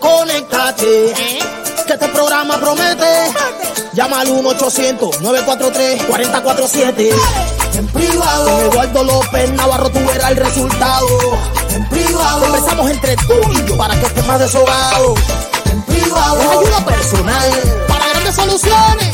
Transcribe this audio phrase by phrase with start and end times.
[0.00, 0.80] Conéctate,
[1.12, 1.12] conéctate.
[1.86, 3.30] Que este programa promete.
[3.92, 7.10] Llama al 1-800-943-4047.
[7.74, 8.44] En privado.
[8.44, 11.06] Con Eduardo López Navarro tú verás el resultado.
[11.70, 12.46] En privado.
[12.46, 15.14] Empezamos entre tú y yo para que estés más deshogado.
[15.70, 16.40] En privado.
[16.40, 17.50] Es ayuda personal
[17.88, 19.10] para grandes soluciones.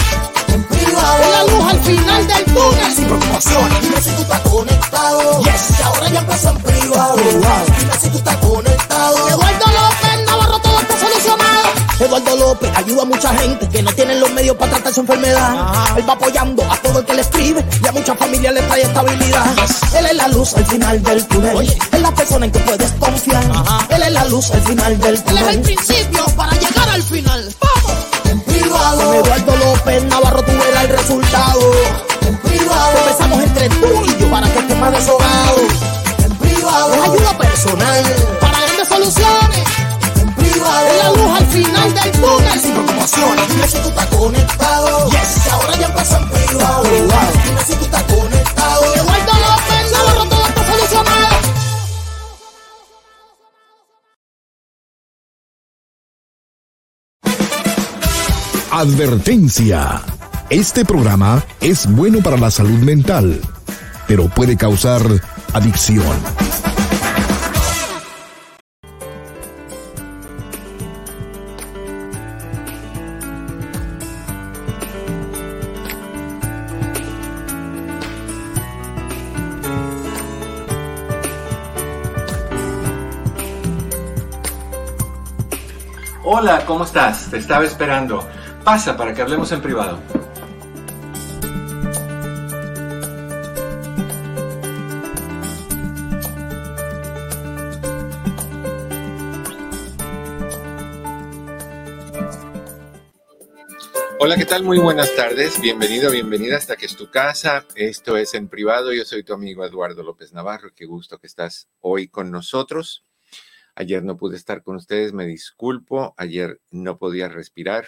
[0.49, 1.23] En privado.
[1.23, 2.93] Es la luz al final del túnel.
[2.95, 3.81] Sin preocupaciones.
[3.83, 5.41] Dime si tú estás conectado.
[5.43, 5.81] Yes.
[5.85, 7.17] ahora ya empezó en privado.
[7.17, 7.47] Dime
[8.01, 9.29] si tú estás conectado.
[9.29, 10.06] Eduardo López
[10.81, 11.87] Está solucionado.
[11.99, 15.57] Eduardo López ayuda a mucha gente que no tienen los medios para tratar su enfermedad.
[15.97, 18.83] Él va apoyando a todo el que le escribe y a muchas familias le trae
[18.83, 19.47] estabilidad.
[19.99, 21.77] Él es la luz al final del túnel.
[21.93, 23.45] Es la persona en que puedes confiar.
[23.89, 25.43] Él es la luz al final del túnel.
[25.43, 27.55] Él es el principio para llegar al final.
[27.61, 27.93] ¡Vamos!
[28.25, 28.99] En privado.
[28.99, 31.61] Con Eduardo López Navarro tú verás el resultado.
[32.27, 32.99] En privado.
[32.99, 35.57] Empezamos entre tú y yo para que estés más deshogado.
[36.25, 36.95] En privado.
[36.95, 38.05] Es ayuda personal
[38.41, 39.86] para grandes soluciones.
[40.67, 42.61] Es la luz al final del túnel.
[42.61, 43.49] Sin preocupaciones.
[43.49, 45.11] Dime si tú estás conectado.
[45.11, 45.53] Yes.
[45.53, 46.83] Ahora ya en privado.
[46.83, 48.95] Dime si tú estás conectado.
[48.95, 51.37] Eduardo López Navarro todo está solucionado.
[58.71, 60.03] Advertencia.
[60.51, 63.41] Este programa es bueno para la salud mental,
[64.07, 65.03] pero puede causar
[65.55, 66.15] adicción.
[86.29, 87.31] Hola, ¿cómo estás?
[87.31, 88.29] Te estaba esperando.
[88.65, 90.01] Pasa para que hablemos en privado.
[104.19, 104.65] Hola, ¿qué tal?
[104.65, 105.61] Muy buenas tardes.
[105.61, 107.65] Bienvenido, bienvenida hasta que es tu casa.
[107.77, 108.93] Esto es en privado.
[108.93, 110.71] Yo soy tu amigo Eduardo López Navarro.
[110.75, 113.06] Qué gusto que estás hoy con nosotros.
[113.77, 116.15] Ayer no pude estar con ustedes, me disculpo.
[116.17, 117.87] Ayer no podía respirar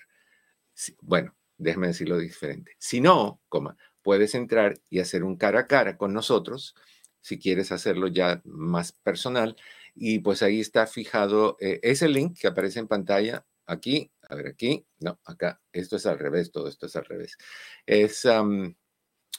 [1.01, 2.77] bueno, déjame decirlo diferente.
[2.79, 3.41] Si no,
[4.03, 6.75] puedes entrar y hacer un cara a cara con nosotros.
[7.21, 9.57] Si quieres hacerlo ya más personal.
[9.95, 14.47] Y pues ahí está fijado eh, ese link que aparece en pantalla aquí a ver,
[14.47, 17.37] aquí, no, acá, esto es al revés, todo esto es al revés.
[17.87, 18.27] Es,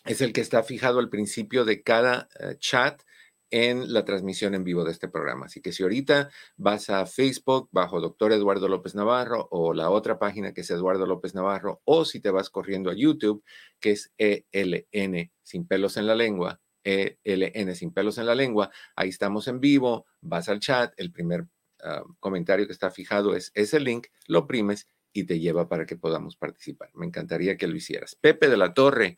[0.05, 3.01] es el que está fijado al principio de cada eh, chat
[3.49, 5.47] en la transmisión en vivo de este programa.
[5.47, 10.19] Así que si ahorita vas a Facebook bajo Doctor Eduardo López Navarro o la otra
[10.19, 13.43] página que es Eduardo López Navarro, o si te vas corriendo a YouTube,
[13.79, 19.09] que es ELN sin pelos en la lengua, ELN sin pelos en la lengua, ahí
[19.09, 21.45] estamos en vivo, vas al chat, el primer
[21.83, 25.97] Ah, comentario que está fijado es ese link, lo oprimes y te lleva para que
[25.97, 26.89] podamos participar.
[26.93, 28.15] Me encantaría que lo hicieras.
[28.15, 29.17] Pepe de la Torre,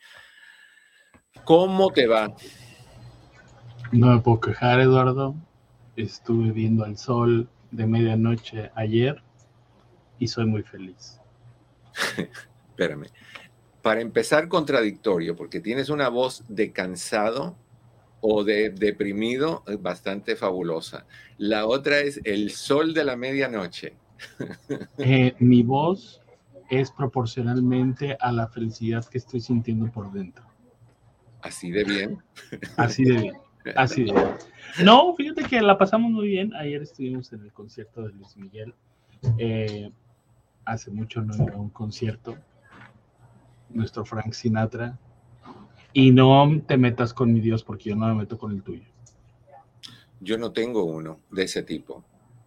[1.44, 2.35] ¿cómo te va?
[3.91, 5.35] No me puedo quejar, Eduardo.
[5.95, 9.21] Estuve viendo al sol de medianoche ayer
[10.18, 11.21] y soy muy feliz.
[12.69, 13.07] Espérame.
[13.83, 17.56] Para empezar, contradictorio, porque tienes una voz de cansado
[18.27, 21.06] o de deprimido eh, bastante fabulosa.
[21.38, 23.94] La otra es el sol de la medianoche.
[24.98, 26.22] Eh, mi voz
[26.69, 30.45] es proporcionalmente a la felicidad que estoy sintiendo por dentro.
[31.42, 32.24] Así de bien.
[32.77, 33.36] Así de bien.
[33.75, 34.30] Así de bien.
[34.83, 36.54] No, fíjate que la pasamos muy bien.
[36.56, 38.74] Ayer estuvimos en el concierto de Luis Miguel.
[39.38, 39.92] Eh,
[40.63, 42.36] hace mucho no iba a un concierto.
[43.69, 44.98] Nuestro Frank Sinatra.
[45.97, 48.83] Y no te metas con mi Dios porque yo no me meto con el tuyo.
[50.19, 52.03] Yo no tengo uno de ese tipo.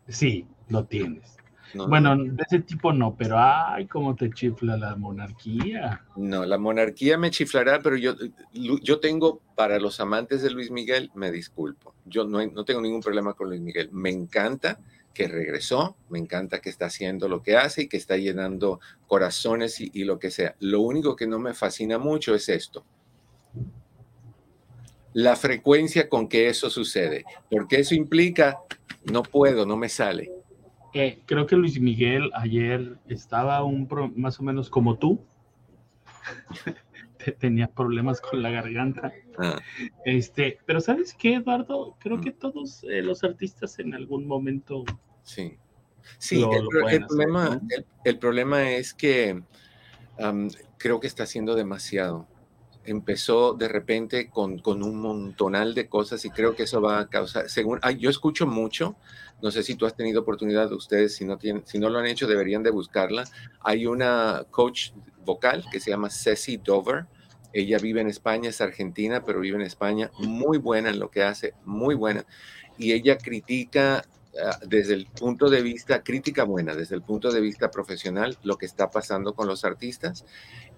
[0.07, 1.35] Sí, lo tienes.
[1.73, 6.05] bueno, de ese tipo no, pero ay, cómo te chifla la monarquía.
[6.15, 8.17] No, la monarquía me chiflará, pero yo,
[8.53, 11.95] yo tengo, para los amantes de Luis Miguel, me disculpo.
[12.05, 13.89] Yo no, no tengo ningún problema con Luis Miguel.
[13.93, 14.79] Me encanta
[15.15, 19.81] que regresó, me encanta que está haciendo lo que hace y que está llenando corazones
[19.81, 20.55] y, y lo que sea.
[20.61, 22.85] Lo único que no me fascina mucho es esto
[25.19, 28.61] la frecuencia con que eso sucede, porque eso implica,
[29.11, 30.31] no puedo, no me sale.
[30.95, 35.21] Eh, creo que Luis Miguel ayer estaba un más o menos como tú.
[37.41, 39.13] Tenía problemas con la garganta.
[39.37, 39.59] Ah.
[40.05, 41.97] Este, pero ¿sabes qué, Eduardo?
[41.99, 44.85] Creo que todos eh, los artistas en algún momento.
[45.25, 45.59] Sí.
[46.19, 47.61] Sí, el, problema,
[48.05, 49.43] el, problema, es que
[50.79, 52.29] creo que está haciendo demasiado
[52.89, 57.09] empezó de repente con, con, un montonal de cosas y creo que eso va a
[57.09, 58.97] causar, según, yo escucho mucho,
[59.43, 62.07] no sé si tú has tenido oportunidad, ustedes si no, tienen, si no lo han
[62.07, 63.25] hecho deberían de buscarla,
[63.61, 64.91] hay una coach
[65.25, 67.07] vocal que se llama Ceci Dover,
[67.53, 71.23] ella vive en España, es argentina, pero vive en España, muy buena en lo que
[71.23, 72.25] hace, muy buena,
[72.79, 74.05] y ella critica
[74.43, 78.57] ah, desde el punto de vista, crítica buena, desde el punto de vista profesional, lo
[78.57, 80.25] que está pasando con los artistas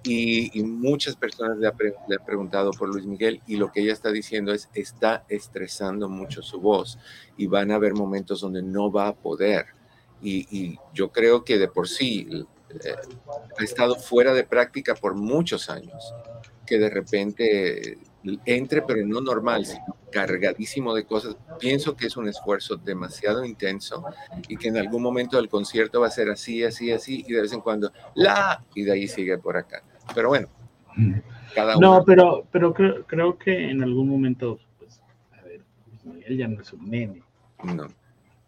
[0.03, 4.53] y, muchas personas le, han preguntado por Luis Miguel y lo que ella está diciendo
[4.53, 6.99] es, está estresando mucho su voz
[7.37, 9.67] y van a haber momentos donde no va a poder.
[10.23, 12.29] Y, yo creo que de por sí
[12.71, 12.95] eh,
[13.59, 16.15] ha estado fuera de práctica por muchos años,
[16.67, 17.99] que de repente
[18.45, 21.37] entre, pero no normal, sino cargadísimo de cosas.
[21.59, 24.05] Pienso que es un esfuerzo demasiado intenso
[24.49, 27.43] y que en algún momento del concierto va a ser así, así, así, y de
[27.43, 29.83] vez en cuando la, y de ahí sigue por acá.
[30.15, 30.49] Pero bueno,
[31.55, 31.99] cada uno.
[31.99, 35.01] No, pero, pero creo, creo que en algún momento, pues,
[35.33, 35.63] a ver,
[36.27, 37.23] él ya no es un nene.
[37.65, 37.89] No.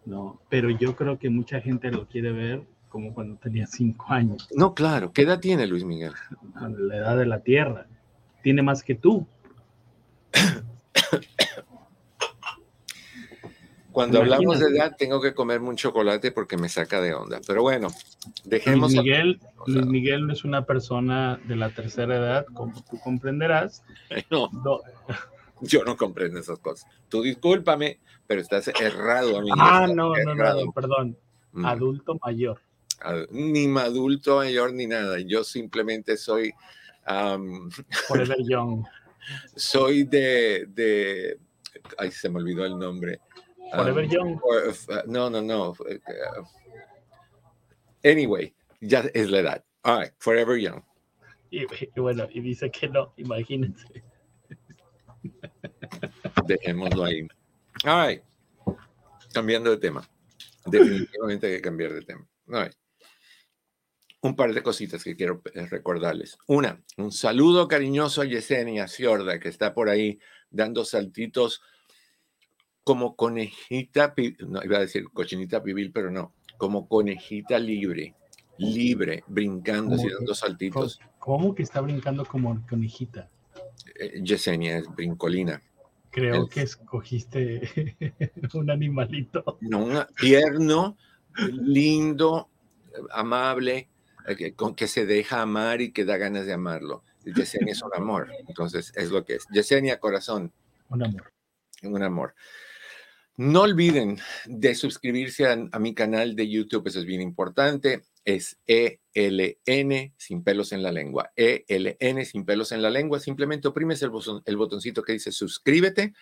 [0.05, 4.49] No, pero yo creo que mucha gente lo quiere ver como cuando tenía cinco años.
[4.55, 5.13] No, claro.
[5.13, 6.13] ¿Qué edad tiene Luis Miguel?
[6.61, 7.87] La edad de la Tierra.
[8.43, 9.27] Tiene más que tú.
[13.93, 17.41] Cuando hablamos de edad, tengo que comerme un chocolate porque me saca de onda.
[17.47, 17.89] Pero bueno,
[18.45, 18.93] dejemos.
[18.93, 23.85] Luis Miguel, Luis Miguel no es una persona de la tercera edad, como tú comprenderás.
[24.31, 24.51] No,
[25.61, 26.91] Yo no comprendo esas cosas.
[27.09, 29.55] Tú discúlpame, pero estás errado, amigo.
[29.59, 31.17] Ah, no, no, no, perdón.
[31.53, 31.67] Mm.
[31.67, 32.61] Adulto mayor.
[33.31, 35.19] Ni adulto mayor ni nada.
[35.21, 36.53] Yo simplemente soy.
[37.07, 37.71] Um,
[38.09, 38.85] Forever Young.
[39.55, 41.39] Soy de, de.
[41.99, 43.21] Ay, se me olvidó el nombre
[43.75, 44.41] Forever um, Young.
[44.43, 45.75] Uh, no, no, no.
[48.05, 49.65] Anyway, ya es la edad.
[49.85, 50.83] All right, Forever Young.
[51.51, 53.87] Y, bueno, y dice que no, imagínense.
[56.47, 57.27] Dejémoslo ahí.
[57.85, 58.23] All right.
[59.35, 60.09] Cambiando de tema.
[60.65, 62.27] Definitivamente hay que cambiar de tema.
[62.49, 62.75] All right.
[64.23, 66.39] Un par de cositas que quiero eh, recordarles.
[66.47, 70.19] Una, un saludo cariñoso a Yesenia Ciorda, que está por ahí
[70.51, 71.61] dando saltitos
[72.85, 78.15] como conejita, no iba a decir cochinita pibil, pero no, como conejita libre,
[78.59, 81.01] libre, brincando, y dando saltitos.
[81.19, 83.31] ¿Cómo que está brincando como conejita?
[83.99, 85.63] Eh, Yesenia es brincolina.
[86.11, 87.63] Creo que escogiste
[88.55, 89.59] un animalito.
[89.61, 90.97] No, un tierno,
[91.37, 92.51] lindo,
[93.11, 93.89] amable,
[94.27, 97.03] eh, con que se deja amar y que da ganas de amarlo.
[97.25, 99.47] Yesenia es un amor, entonces es lo que es.
[99.53, 100.53] Yesenia, corazón.
[100.89, 101.33] Un amor.
[101.83, 102.35] Un amor.
[103.37, 108.03] No olviden de suscribirse a, mi canal de YouTube, eso es bien importante.
[108.25, 111.33] Es ELN sin pelos en la lengua.
[111.35, 113.21] ELN sin pelos en la lengua.
[113.21, 114.11] Simplemente oprimes el,
[114.45, 116.13] el botoncito que dice suscríbete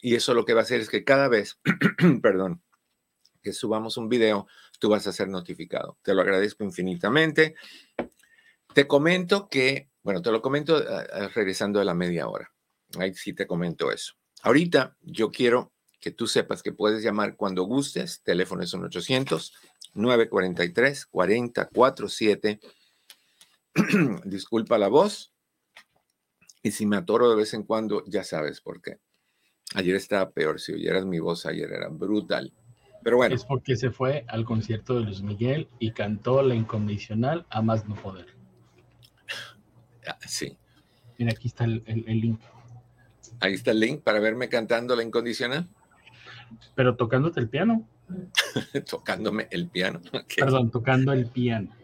[0.00, 1.58] y eso lo que va a hacer es que cada vez,
[2.22, 2.62] perdón,
[3.42, 4.46] que subamos un video,
[4.78, 5.98] tú vas a ser notificado.
[6.02, 7.54] Te lo agradezco infinitamente.
[8.74, 12.52] Te comento que, bueno, te lo comento ah, regresando a la media hora.
[12.98, 14.14] Ahí sí te comento eso.
[14.42, 18.22] Ahorita yo quiero que tú sepas que puedes llamar cuando gustes.
[18.22, 19.52] Teléfono es 1 800
[19.94, 22.60] 943 4047
[24.24, 25.32] Disculpa la voz.
[26.62, 28.98] Y si me atoro de vez en cuando, ya sabes por qué.
[29.74, 30.60] Ayer estaba peor.
[30.60, 32.52] Si oyeras mi voz, ayer era brutal.
[33.02, 33.34] Pero bueno.
[33.34, 37.88] Es porque se fue al concierto de Luis Miguel y cantó La Incondicional a más
[37.88, 38.26] no poder.
[40.06, 40.56] Ah, sí.
[41.18, 42.40] Mira, aquí está el, link.
[43.40, 45.68] Ahí está el link para verme cantando La Incondicional.
[46.74, 47.88] Pero tocándote el piano.
[48.90, 50.00] Tocándome el piano.
[50.36, 51.74] Perdón, tocando el piano.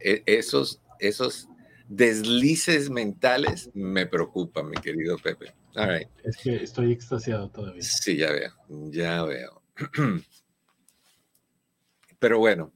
[0.00, 1.48] E, esos, esos
[1.88, 5.54] deslices mentales me preocupan, mi querido Pepe.
[6.24, 7.82] Es que estoy extasiado todavía.
[7.82, 8.52] Sí, ya veo,
[8.90, 9.62] ya veo.
[12.18, 12.72] Pero bueno,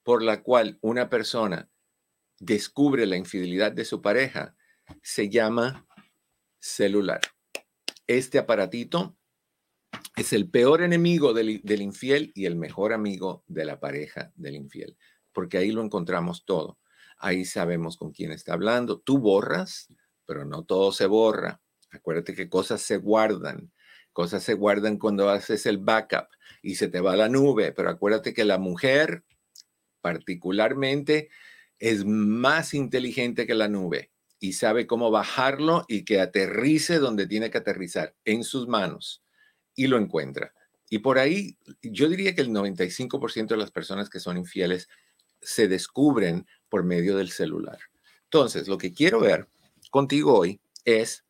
[0.04, 1.70] por la cual una persona
[2.40, 4.56] descubre la infidelidad de su pareja
[5.02, 5.87] se llama
[6.60, 7.22] celular.
[8.08, 9.18] Este aparatito
[10.16, 14.98] es el peor enemigo del, infiel y el mejor amigo de la pareja del infiel,
[15.32, 16.80] porque ahí lo encontramos todo.
[17.18, 19.00] Ahí sabemos con quién está hablando.
[19.00, 19.88] Tú borras,
[20.26, 21.62] pero no todo se borra.
[21.92, 23.72] Acuérdate que cosas se guardan.
[24.14, 26.28] Cosas se guardan cuando haces el backup
[26.62, 29.24] y se te va a la nube, pero acuérdate que la mujer
[30.02, 31.30] particularmente
[31.78, 37.50] es más inteligente que la nube y sabe cómo bajarlo y que aterrice donde tiene
[37.50, 39.24] que aterrizar, en sus manos,
[39.76, 40.54] y lo encuentra.
[40.90, 44.88] Y por ahí, yo diría que el 95% de las personas que son infieles
[45.42, 47.80] se descubren por medio del celular.
[48.24, 49.48] Entonces, lo que quiero ver
[49.92, 51.26] contigo hoy es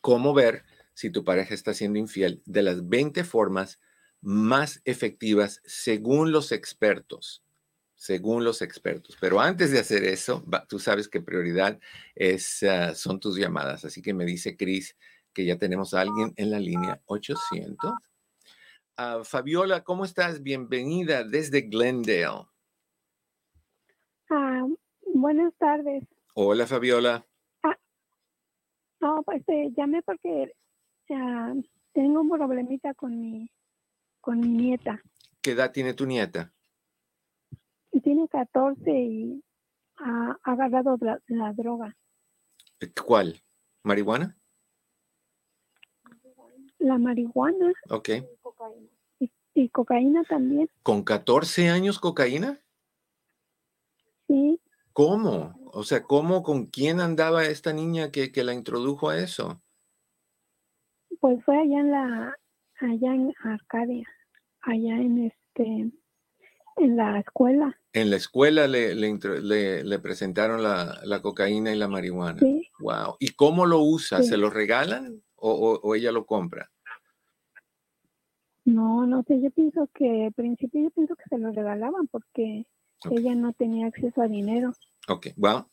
[0.00, 3.80] cómo ver si tu pareja está siendo infiel de las 20 formas
[4.20, 7.41] más efectivas según los expertos
[8.02, 9.16] según los expertos.
[9.20, 11.78] Pero antes de hacer eso, tú sabes que prioridad
[12.16, 13.84] es, ah, son tus llamadas.
[13.84, 14.96] Así que me dice Cris
[15.32, 17.92] que ya tenemos a alguien en la línea 800.
[18.96, 20.42] Ah, Fabiola, ¿cómo estás?
[20.42, 22.48] Bienvenida desde Glendale.
[24.28, 24.66] Ah,
[25.14, 26.02] buenas tardes.
[26.34, 27.24] Hola, Fabiola.
[28.98, 30.52] no, pues te llamé porque
[31.92, 33.48] tengo un problemita con mi,
[34.20, 35.00] con mi nieta.
[35.40, 36.52] ¿Qué edad tiene tu nieta?
[38.00, 39.44] Tiene 14 y
[39.96, 40.96] ha agarrado
[41.26, 41.96] la, droga.
[43.04, 43.40] ¿Cuál?
[43.84, 44.36] ¿Marihuana?
[46.78, 47.72] La marihuana.
[47.90, 48.10] Ok.
[49.54, 50.68] Y, cocaína también.
[50.82, 52.58] ¿Con 14 años cocaína?
[54.26, 54.58] Sí.
[54.92, 55.54] ¿Cómo?
[55.66, 59.62] O sea, ¿cómo, con quién andaba esta niña que, que la introdujo a eso?
[61.20, 62.36] Pues fue allá en la,
[62.80, 64.08] allá en Arcadia,
[64.62, 65.92] allá en este,
[66.76, 67.78] en la escuela.
[67.92, 72.38] En la escuela le, le, presentaron la, cocaína y la marihuana.
[72.38, 72.68] Sí.
[72.80, 73.16] Wow.
[73.20, 74.22] ¿Y cómo lo usa?
[74.22, 76.70] ¿Se lo regalan o, ella lo compra?
[78.64, 79.40] No, no sé.
[79.40, 82.66] Yo pienso que, al principio, yo pienso que se lo regalaban porque
[83.10, 84.72] ella no tenía acceso a dinero.
[85.08, 85.68] Ok, bueno,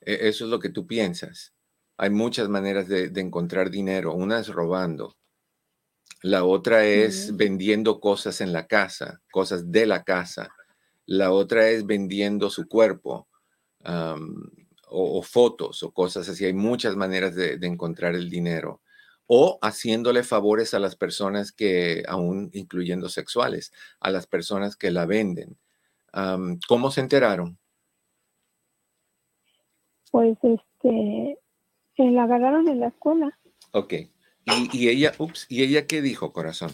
[0.00, 1.54] e, eso es lo que tú piensas.
[1.96, 4.12] Hay muchas maneras de, de encontrar dinero.
[4.12, 5.16] Una es robando,
[6.22, 10.50] la otra es vendiendo cosas en la casa, cosas de la casa.
[11.04, 13.28] La otra es vendiendo su cuerpo
[14.88, 16.44] o, fotos o cosas así.
[16.44, 18.80] Hay muchas maneras de, encontrar el dinero.
[19.26, 25.04] O haciéndole favores a las personas que, aún incluyendo sexuales, a las personas que la
[25.04, 25.58] venden.
[26.68, 27.58] ¿Cómo se enteraron?
[30.10, 31.38] Pues este,
[31.98, 33.38] la agarraron en la escuela.
[33.72, 33.94] Ok.
[34.72, 36.70] ¿Y, ella, ups, ¿y ella qué dijo, corazón?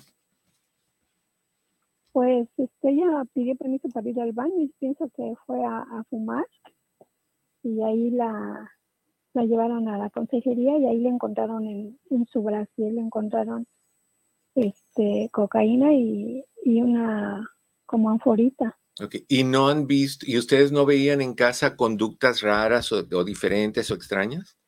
[2.13, 6.47] Pues este, ella pidió permiso para ir al baño y pienso que fue a, fumar.
[7.63, 8.71] Y ahí la,
[9.33, 13.67] la llevaron a la consejería y ahí le encontraron en, en su brasil, le encontraron
[14.55, 17.49] este cocaína y, y una
[17.87, 18.79] como anforita.
[19.01, 19.25] Okay.
[19.29, 23.95] ¿Y no han visto, y ustedes no veían en casa conductas raras o, diferentes o
[23.95, 24.59] extrañas?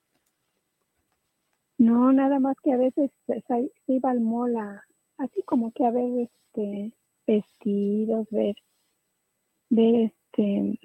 [1.79, 4.85] No, nada más que a veces pues, se, iba al mola,
[5.19, 6.93] así como que a ver este
[7.27, 8.55] vestidos, ver,
[9.71, 10.79] este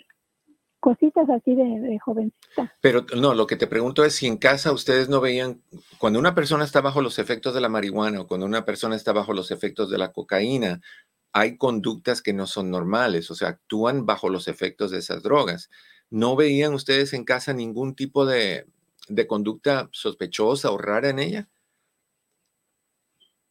[0.80, 2.74] cositas así de, de, jovencita.
[2.80, 5.62] Pero no, lo que te pregunto es si en casa ustedes no veían,
[5.98, 9.12] cuando una persona está bajo los efectos de la marihuana o cuando una persona está
[9.12, 10.80] bajo los efectos de la cocaína,
[11.34, 15.70] hay conductas que no son normales, o sea, actúan bajo los efectos de esas drogas.
[16.10, 18.66] ¿No veían ustedes en casa ningún tipo de,
[19.28, 21.50] conducta sospechosa o rara en ella?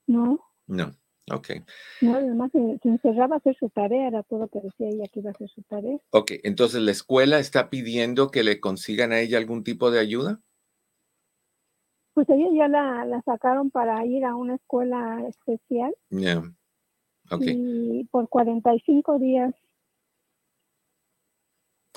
[0.07, 0.41] No.
[0.67, 0.91] No,
[1.33, 1.49] ok.
[2.01, 5.21] No, además se, encerraba a hacer su tarea, era todo lo que decía ella que
[5.21, 5.99] iba a hacer su tarea.
[6.11, 10.41] Ok, entonces la escuela está pidiendo que le consigan a ella algún tipo de ayuda.
[12.15, 15.95] Pues ella ya la, sacaron para ir a una escuela especial.
[16.11, 16.43] Yeah.
[17.41, 19.55] Y por 45 días.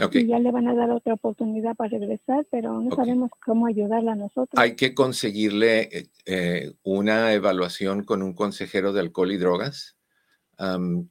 [0.01, 0.23] Okay.
[0.23, 4.13] Y ya le van a dar otra oportunidad para regresar, pero no sabemos cómo ayudarla
[4.13, 4.49] a nosotros.
[4.55, 9.97] Hay que conseguirle eh, eh, una evaluación con un consejero de alcohol y drogas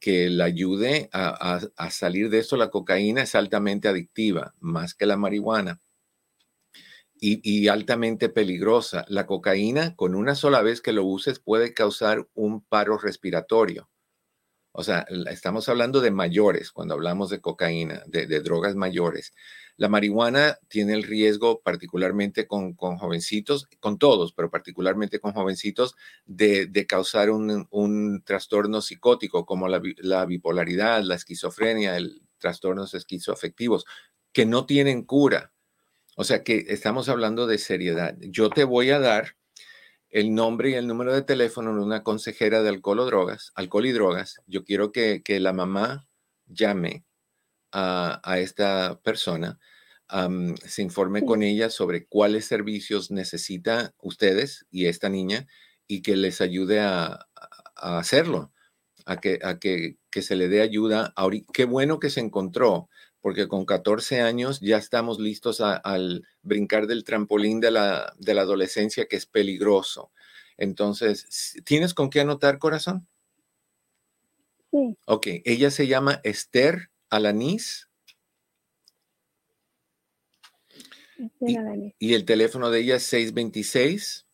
[0.01, 2.57] que le ayude a, a, salir de esto.
[2.57, 5.81] La cocaína es altamente adictiva, más que la marihuana.
[7.23, 9.05] Y, y, altamente peligrosa.
[9.09, 13.90] La cocaína, con una sola vez que lo uses, puede causar un paro respiratorio.
[14.73, 19.33] O sea, estamos hablando de mayores cuando hablamos de cocaína, de, drogas mayores.
[19.77, 26.87] La marihuana tiene el riesgo, particularmente con, jovencitos, con todos, pero particularmente con jovencitos, de,
[26.89, 33.87] causar un, trastorno psicótico como la, la, bipolaridad, la esquizofrenia, el trastornos esquizoafectivos,
[34.33, 35.53] que no tienen cura.
[36.17, 38.17] O sea que estamos hablando de seriedad.
[38.21, 39.37] Yo te voy a dar
[40.11, 43.87] el nombre y el número de teléfono de una consejera de alcohol o drogas, alcohol
[43.87, 44.41] y drogas.
[44.47, 46.09] Yo quiero que, la mamá
[46.47, 47.05] llame
[47.73, 49.59] a, esta persona,
[50.67, 55.47] se informe con ella sobre cuáles servicios necesita ustedes y esta niña
[55.87, 57.27] y que les ayude a,
[57.77, 58.53] hacerlo,
[59.07, 61.15] a, que, a que, que, se le dé ayuda.
[61.53, 62.89] Qué bueno que se encontró,
[63.21, 68.43] porque con 14 años ya estamos listos al brincar del trampolín de la, de la
[68.43, 70.13] adolescencia que es peligroso.
[70.57, 73.07] Entonces, ¿tienes con qué anotar, corazón?
[74.71, 74.97] Sí.
[75.07, 77.89] Ok, ella se llama Esther Alanis.
[81.19, 84.27] Esther y, el teléfono de ella es 626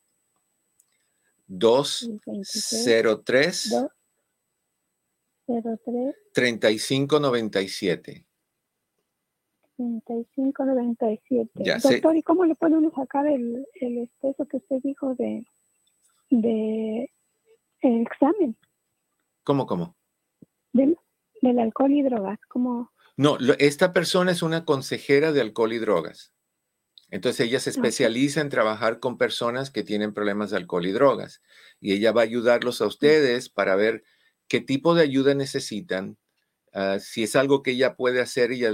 [1.49, 3.73] 203
[6.33, 8.26] 3597.
[9.77, 11.51] 3597.
[11.83, 15.47] Doctor, ¿y cómo le podemos sacar el, el exceso que usted dijo de,
[16.31, 17.11] de
[17.81, 18.57] el examen?
[19.45, 19.97] ¿Cómo, cómo?
[20.73, 20.99] Del,
[21.43, 22.93] del alcohol y drogas, ¿cómo?
[23.17, 26.33] No, esta persona es una consejera de alcohol y drogas.
[27.11, 31.41] Entonces ella se especializa en trabajar con personas que tienen problemas de alcohol y drogas.
[31.81, 34.03] Y ella va a ayudarlos a ustedes para ver
[34.49, 36.19] qué tipo de ayuda necesitan,
[36.79, 38.71] Ah, si es algo que ella puede hacer, ella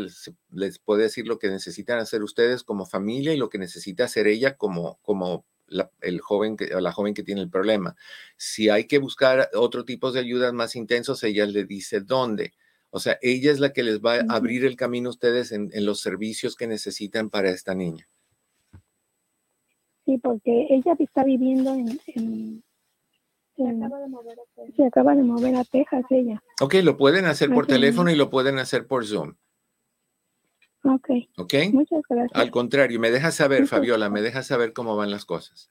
[0.51, 4.27] les, puede decir lo que necesitan hacer ustedes como familia y lo que necesita hacer
[4.27, 7.95] ella como, como la, el joven que, la joven que tiene el problema.
[8.37, 12.55] Si hay que buscar otro tipo de ayudas más intensos, ella le dice dónde.
[12.91, 15.71] O sea, ella es la que les va a abrir el camino a ustedes en,
[15.87, 18.09] los servicios que necesitan para esta niña.
[20.07, 22.65] Sí, porque ella está viviendo en
[23.65, 24.77] se acaba de mover a Texas.
[24.77, 26.43] Se acaba de mover a Texas ella.
[26.61, 29.35] Ok, lo pueden hacer por teléfono y lo pueden hacer por Zoom.
[30.85, 31.09] Ok.
[31.39, 31.55] Ok.
[31.73, 32.41] Muchas gracias.
[32.41, 35.71] Al contrario, me dejas saber, Fabiola, me dejas saber cómo van las cosas.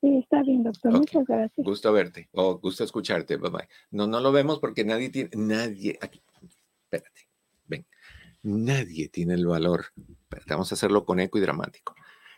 [0.00, 0.92] Sí, está bien, doctor.
[0.92, 1.64] Muchas gracias.
[1.64, 3.36] Gusto verte o gusto escucharte.
[3.36, 3.68] Bye bye.
[3.90, 6.22] No, no lo vemos porque nadie tiene, nadie, aquí,
[6.84, 7.28] espérate,
[7.66, 7.84] ven,
[8.42, 9.86] nadie tiene el valor.
[9.96, 11.94] Espérate, vamos a hacerlo con eco y dramático.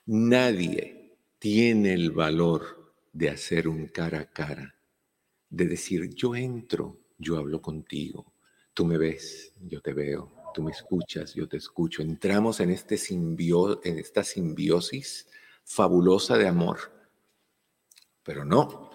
[0.06, 2.79] Nadie tiene el valor
[3.12, 4.76] de hacer un cara a cara,
[5.48, 8.32] de decir, yo entro, yo hablo contigo,
[8.74, 12.02] tú me ves, yo te veo, tú me escuchas, yo te escucho.
[12.02, 15.28] Entramos en, este esta simbiosis
[15.64, 16.78] fabulosa de amor.
[18.22, 18.90] Pero no,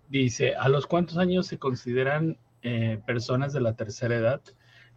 [0.09, 4.41] Dice, ¿a los cuántos años se consideran eh, personas de la tercera edad?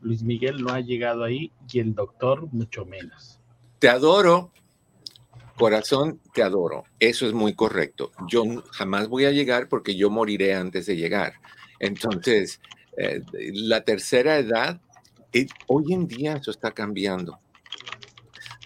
[0.01, 3.41] Luis Miguel no ha llegado ahí y el doctor mucho menos.
[3.79, 4.53] Te adoro,
[5.57, 6.85] corazón, te adoro.
[6.99, 8.13] Eso es muy correcto.
[8.29, 11.35] Yo jamás voy a llegar porque yo moriré antes de llegar.
[11.79, 12.61] Entonces,
[12.97, 14.81] eh, la tercera edad,
[15.33, 17.39] eh, hoy en día eso está cambiando.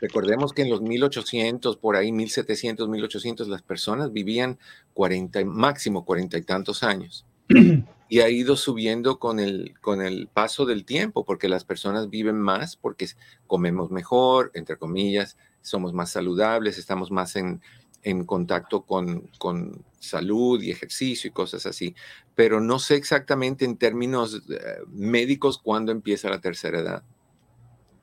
[0.01, 4.59] Recordemos que en los 1800, por ahí 1700, 1800, las personas vivían
[4.93, 7.25] 40, máximo cuarenta y tantos años.
[8.09, 12.39] y ha ido subiendo con el, con el paso del tiempo, porque las personas viven
[12.39, 13.09] más, porque
[13.47, 17.63] comemos mejor, entre comillas, somos más saludables, estamos más en,
[18.03, 21.95] en contacto con, con, salud y ejercicio y cosas así.
[22.35, 27.03] Pero no sé exactamente en términos eh, médicos cuándo empieza la tercera edad.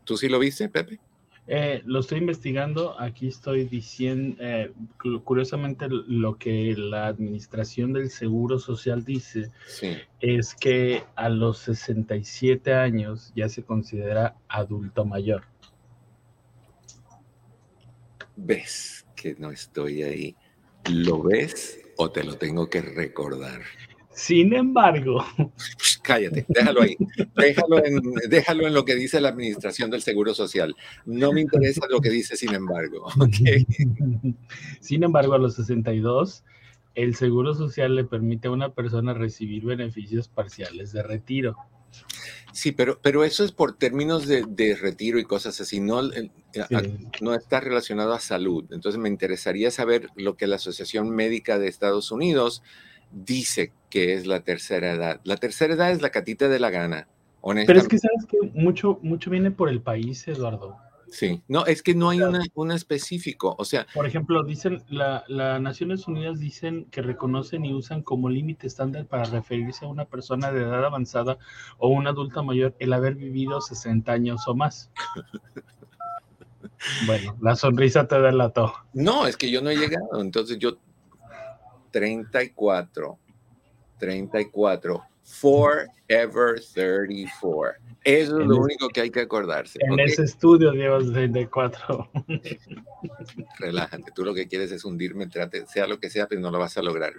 [0.04, 1.00] ¿Tú sí lo viste, Pepe?
[1.48, 3.00] Eh, lo estoy investigando.
[3.00, 4.72] Aquí estoy diciendo, eh,
[5.24, 9.52] curiosamente, lo que la Administración del Seguro Social dice
[10.20, 15.44] es que a los 67 años ya se considera adulto mayor.
[18.36, 20.36] ¿Ves que no estoy ahí?
[20.90, 23.62] ¿Lo ves o te lo tengo que recordar?
[24.14, 25.24] Sin embargo,
[26.02, 26.98] cállate, déjalo ahí.
[27.36, 30.76] Déjalo en, déjalo en lo que dice la Administración del Seguro Social.
[31.06, 33.08] No me interesa lo que dice, sin embargo.
[34.80, 36.44] Sin embargo, a los 62,
[36.96, 41.56] el Seguro Social le permite a una persona recibir beneficios parciales de retiro.
[42.54, 46.02] Sí, pero, pero eso es por términos de, de retiro y cosas así, no,
[47.22, 48.66] no está relacionado a salud.
[48.72, 52.62] Entonces me interesaría saber lo que la Asociación Médica de Estados Unidos
[53.12, 55.22] dice que es la tercera edad.
[55.24, 57.08] La tercera edad es la catita de la gana,
[57.44, 60.78] Pero es que sabes que mucho, mucho viene por el país, Eduardo.
[61.12, 63.86] Sí, no, es que no hay una, específico, o sea.
[63.94, 69.26] Por ejemplo, dicen, las Naciones Unidas dicen que reconocen y usan como límite estándar para
[69.26, 71.38] referirse a una persona de edad avanzada
[71.80, 74.90] o un adulto mayor el haber vivido 60 años o más.
[77.06, 78.74] bueno, la sonrisa te delató.
[78.94, 80.78] No, es que yo no he llegado, entonces yo
[81.92, 83.20] 34.
[84.00, 85.04] 34.
[85.24, 87.82] Forever 34.
[88.04, 89.80] Eso es lo único que hay que acordarse.
[89.82, 92.10] En ese estudio llevas 34.
[93.60, 96.58] Relájate, tú lo que quieres es hundirme, trate, sea lo que sea, pero no lo
[96.58, 97.14] vas a lograr.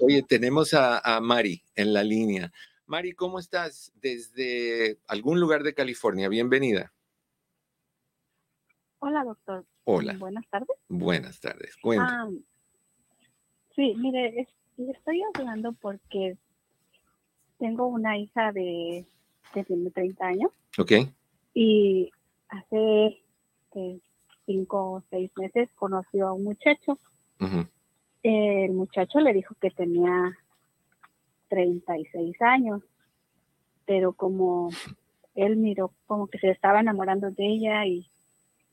[0.00, 2.52] Oye, tenemos a, a Mari en la línea.
[2.86, 3.92] Mari, ¿cómo estás?
[3.94, 6.92] Desde algún lugar de California, bienvenida.
[8.98, 9.64] Hola, doctor.
[9.84, 10.16] Hola.
[10.18, 10.76] Buenas tardes.
[10.88, 11.76] Buenas tardes.
[11.76, 12.40] Cuéntame.
[13.74, 16.36] Sí, mire, estoy hablando porque
[17.58, 19.04] tengo una hija de
[19.52, 20.50] que tiene 30 años.
[20.78, 20.92] Ok.
[21.54, 22.10] Y
[22.48, 23.20] hace
[24.46, 26.98] cinco o seis meses conoció a un muchacho.
[28.22, 30.38] El muchacho le dijo que tenía
[31.48, 32.82] 36 años,
[33.84, 34.70] pero como
[35.34, 38.08] él miró como que se estaba enamorando de ella y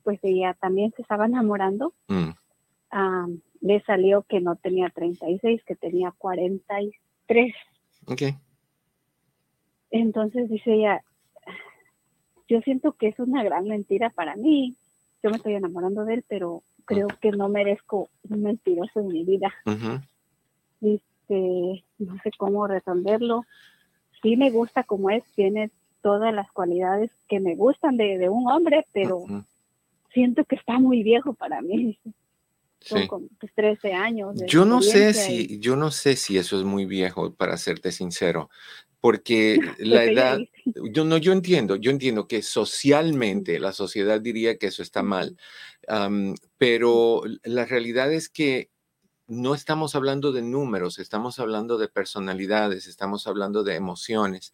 [0.03, 2.29] pues ella también se estaba enamorando, mm
[3.61, 7.53] le salió que no tenía 36, que tenía 43.
[8.07, 8.21] Ok.
[9.91, 11.03] Entonces dice ella,
[12.49, 14.75] yo siento que es una gran mentira para mí.
[15.23, 19.23] Yo me estoy enamorando de él, pero creo que no merezco un mentiroso en mi
[19.23, 19.53] vida.
[20.81, 23.45] Este, no sé cómo resolverlo.
[24.21, 25.71] Sí me gusta como es, tiene
[26.01, 29.23] todas las cualidades que me gustan de, un hombre, pero
[30.13, 31.99] siento que está muy viejo para mí
[32.81, 34.35] son como 13 pues, años.
[34.47, 38.49] yo no sé si, yo no sé si eso es muy viejo, para serte sincero,
[38.99, 44.67] porque la edad, yo no, yo entiendo, yo entiendo que socialmente la sociedad diría que
[44.67, 45.37] eso está mal,
[46.57, 48.69] pero la realidad es que
[49.27, 54.53] no estamos hablando de números, estamos hablando de personalidades, estamos hablando de emociones.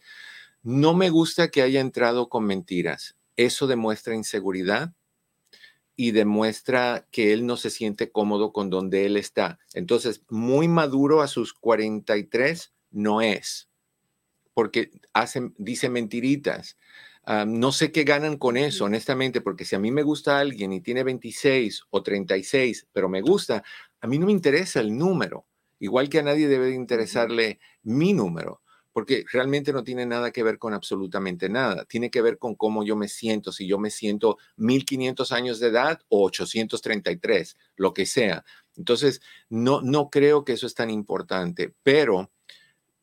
[0.61, 3.15] No me gusta que haya entrado con mentiras.
[3.37, 4.93] Eso demuestra inseguridad
[5.99, 9.59] y demuestra que él no se siente cómodo con donde él está.
[9.73, 13.67] Entonces, muy maduro a sus 43 no es,
[14.53, 16.77] porque hace, dice mentiritas.
[17.25, 20.71] Ah, no sé qué ganan con eso, honestamente, porque si a mí me gusta alguien
[20.71, 23.63] y tiene 26 o 36, pero me gusta,
[23.99, 25.47] a mí no me interesa el número,
[25.79, 28.61] igual que a nadie debe de interesarle mi número
[28.97, 31.85] porque realmente no tiene nada que ver con absolutamente nada.
[31.85, 35.67] Tiene que ver con cómo yo me siento, si yo me siento 1500 años de
[35.67, 38.43] edad o 833, lo que sea.
[38.75, 42.31] Entonces, no, no creo que eso es tan importante, pero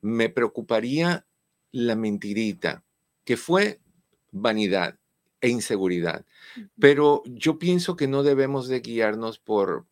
[0.01, 1.27] me preocuparía
[1.71, 2.83] la mentirita,
[3.23, 3.79] que fue
[4.33, 4.99] vanidad
[5.41, 6.27] e inseguridad.
[6.77, 9.87] Pero yo pienso que no debemos de guiarnos por,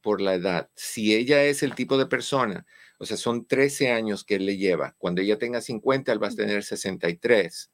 [0.00, 0.68] por la edad.
[0.74, 2.66] Si ella es el tipo de persona,
[2.98, 6.28] o sea, son 13 años que él le lleva, cuando ella tenga 50, él va
[6.28, 7.70] a tener 63.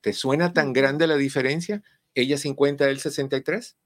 [0.00, 1.82] ¿Te suena tan grande la diferencia?
[2.14, 3.76] ¿Ella 50, él 63?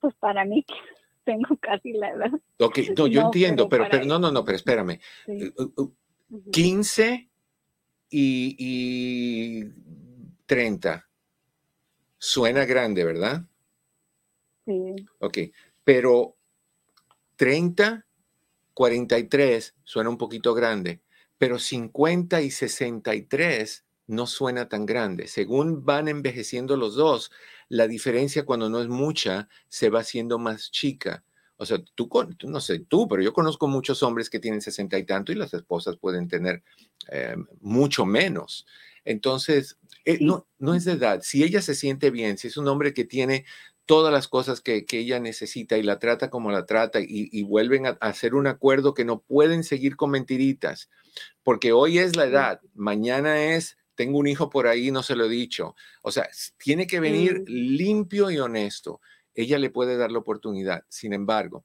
[0.00, 0.64] Pues para mí
[1.24, 2.30] tengo casi la edad.
[2.58, 5.00] Ok, no, yo entiendo, pero, pero, no, no, no, pero espérame.
[6.50, 7.30] 15
[8.10, 9.72] y, y
[10.46, 11.08] 30.
[12.18, 13.44] Suena grande, ¿verdad?
[14.64, 14.96] Sí.
[15.20, 15.38] Ok,
[15.84, 16.36] pero
[17.36, 18.05] 30,
[18.76, 21.00] 43 suena un poquito grande,
[21.38, 25.28] pero 50 y 63 no suena tan grande.
[25.28, 27.32] Según van envejeciendo los dos,
[27.70, 31.24] la diferencia cuando no es mucha se va haciendo más chica.
[31.56, 34.98] O sea, tú, tú, no sé tú, pero yo conozco muchos hombres que tienen sesenta
[34.98, 36.62] y tanto y las esposas pueden tener
[37.10, 38.66] eh, mucho menos.
[39.06, 41.22] Entonces, eh, no, no es de edad.
[41.22, 43.46] Si ella se siente bien, si es un hombre que tiene
[43.86, 47.90] todas las cosas que, ella necesita y la trata como la trata y, vuelven a,
[48.00, 50.90] hacer un acuerdo que no pueden seguir con mentiritas,
[51.42, 55.24] porque hoy es la edad, mañana es, tengo un hijo por ahí, no se lo
[55.24, 55.74] he dicho.
[56.02, 59.00] O sea, tiene que venir limpio y honesto
[59.36, 60.84] ella le puede dar la oportunidad.
[60.88, 61.64] Sin embargo,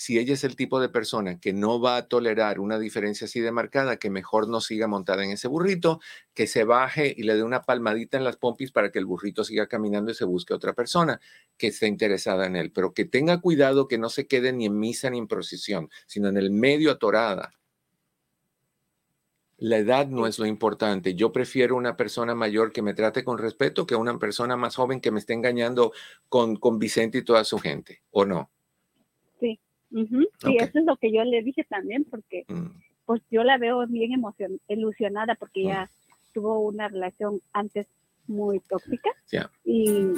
[0.00, 3.38] si ella es el tipo de persona que no va a tolerar una diferencia así
[3.40, 6.00] de marcada, que mejor no siga montada en ese burrito,
[6.32, 9.44] que se baje y le dé una palmadita en las pompis para que el burrito
[9.44, 11.20] siga caminando y se busque otra persona
[11.58, 14.78] que esté interesada en él, pero que tenga cuidado que no se quede ni en
[14.78, 17.52] misa ni en procesión, sino en el medio atorada
[19.58, 21.14] la edad no es lo importante.
[21.14, 25.02] Yo prefiero una persona mayor que me trate con respeto que una persona más joven
[25.02, 25.92] que me esté engañando
[26.30, 28.50] con, con Vicente y toda su gente, ¿o no?
[29.90, 32.66] Sí, sí, eso es lo que yo le dije también, porque mm.
[33.06, 35.66] pues yo la veo bien emocion ilusionada porque mm.
[35.66, 35.90] ya
[36.32, 37.86] tuvo una relación antes
[38.26, 39.10] muy tóxica
[39.64, 40.12] y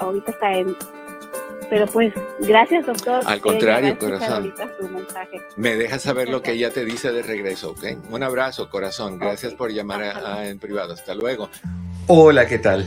[0.00, 0.74] ahorita está en
[1.72, 3.22] pero pues, gracias, doctor.
[3.24, 4.52] Al contrario, corazón.
[5.56, 7.84] Me deja saber lo que ella te dice de regreso, ¿ok?
[8.10, 9.18] Un abrazo, corazón.
[9.18, 10.92] Gracias por llamar a, en privado.
[10.92, 11.48] Hasta luego.
[12.08, 12.86] Hola, ¿qué tal?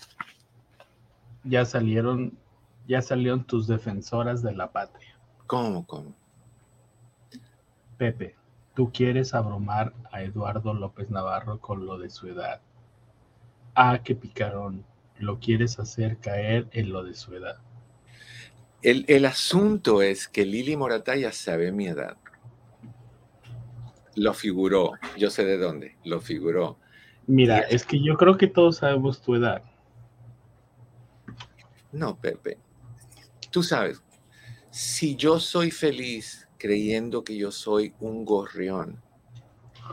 [1.44, 2.38] Ya salieron
[2.86, 5.14] ya salieron tus defensoras de la patria.
[5.46, 6.14] ¿Cómo, cómo?
[7.98, 8.34] Pepe,
[8.74, 12.62] tú quieres abrumar a Eduardo López Navarro con lo de su edad.
[13.74, 14.86] Ah, qué picarón.
[15.18, 17.58] Lo quieres hacer caer en lo de su edad.
[18.82, 22.16] El, el asunto es que Lili Morataya sabe mi edad.
[24.14, 24.92] Lo figuró.
[25.16, 25.96] Yo sé de dónde.
[26.04, 26.78] Lo figuró.
[27.26, 29.62] Mira, es que yo creo que todos sabemos tu edad.
[31.92, 32.58] No, Pepe
[33.50, 34.02] tú sabes,
[34.70, 39.02] si yo soy feliz creyendo que yo soy un gorrión,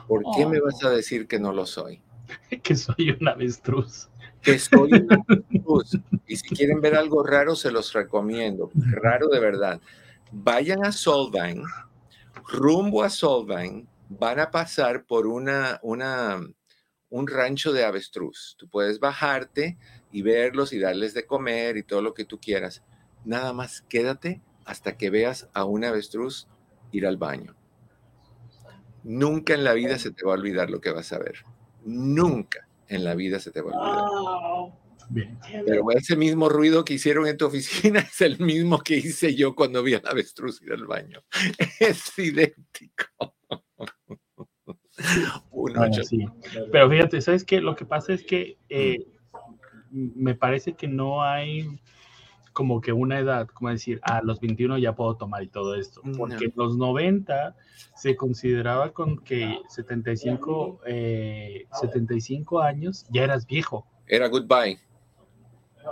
[0.07, 0.91] ¿por qué me vas a oh.
[0.91, 2.01] decir que no lo soy?
[2.63, 4.09] Que soy un avestruz.
[4.45, 4.91] Que soy.
[6.27, 8.71] Y si quieren ver algo raro, se los recomiendo.
[8.75, 9.81] Raro de verdad.
[10.31, 11.63] Vayan a Solvang,
[12.47, 16.39] rumbo a Solvang, van a pasar por una, una,
[17.09, 18.55] un rancho de avestruz.
[18.57, 19.77] Tú puedes bajarte
[20.11, 22.83] y verlos y darles de comer y todo lo que tú quieras
[23.25, 26.47] nada más quédate hasta que veas a un avestruz
[26.91, 27.55] ir al baño.
[29.03, 31.43] Nunca en la vida se te va a olvidar lo que vas a ver.
[31.83, 34.05] Nunca en la vida se te va a olvidar.
[35.65, 39.55] Pero ese mismo ruido que hicieron en tu oficina es el mismo que hice yo
[39.55, 41.23] cuando vi a la avestruz ir al baño.
[41.79, 43.05] Es idéntico.
[46.71, 47.61] Pero fíjate, ¿sabes qué?
[47.61, 49.05] Lo que pasa es que eh,
[49.91, 51.67] me parece que no hay
[52.55, 56.01] como que una edad, como decir, a los 21 ya puedo tomar y todo esto,
[56.17, 57.53] porque en los 90
[57.95, 63.85] se consideraba con que 75, 75 eh, años ya eras viejo.
[64.07, 64.79] Era goodbye.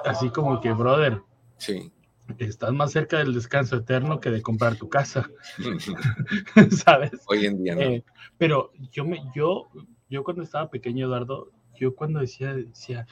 [0.06, 1.22] Así como que, brother.
[1.58, 1.92] Sí.
[2.40, 5.30] Estás más cerca del descanso eterno que de comprar tu casa.
[6.72, 7.12] ¿Sabes?
[7.28, 7.82] Hoy en día, ¿no?
[7.82, 8.06] Eh,
[8.38, 9.68] pero yo me, yo,
[10.10, 13.06] yo cuando estaba pequeño, Eduardo, yo cuando decía, decía,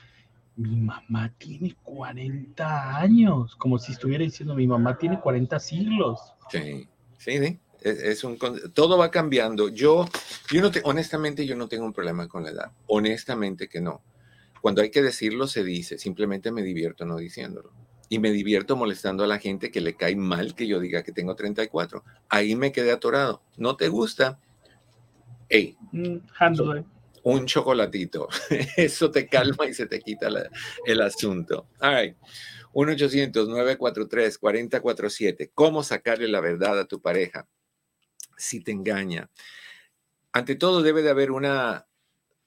[0.56, 6.20] mi mamá tiene 40 años, como si estuviera diciendo, mi mamá tiene 40 siglos.
[6.50, 6.88] Sí,
[7.18, 7.60] sí, sí.
[7.82, 8.38] Es, un,
[8.74, 9.70] todo va cambiando.
[9.70, 10.06] Yo,
[10.52, 12.72] yo no te, honestamente, yo no tengo un problema con la edad.
[12.86, 14.04] Honestamente que no.
[14.62, 15.98] Cuando hay que decirlo, se dice.
[15.98, 17.74] Simplemente me divierto no diciéndolo.
[18.08, 21.12] Y me divierto molestando a la gente que le cae mal que yo diga que
[21.12, 22.04] tengo 34.
[22.30, 23.42] Ahí me quedé atorado.
[23.58, 24.40] ¿No te gusta?
[25.50, 26.18] Hey, mm,
[27.24, 28.28] un chocolatito.
[28.78, 30.30] Eso te calma y se te quita
[30.86, 31.68] el asunto.
[31.80, 32.16] All right.
[32.74, 35.52] 1-800-943-4047.
[35.54, 37.48] ¿Cómo sacarle la verdad a tu pareja
[38.38, 39.30] si te engaña?
[40.32, 41.88] Ante todo, debe de haber una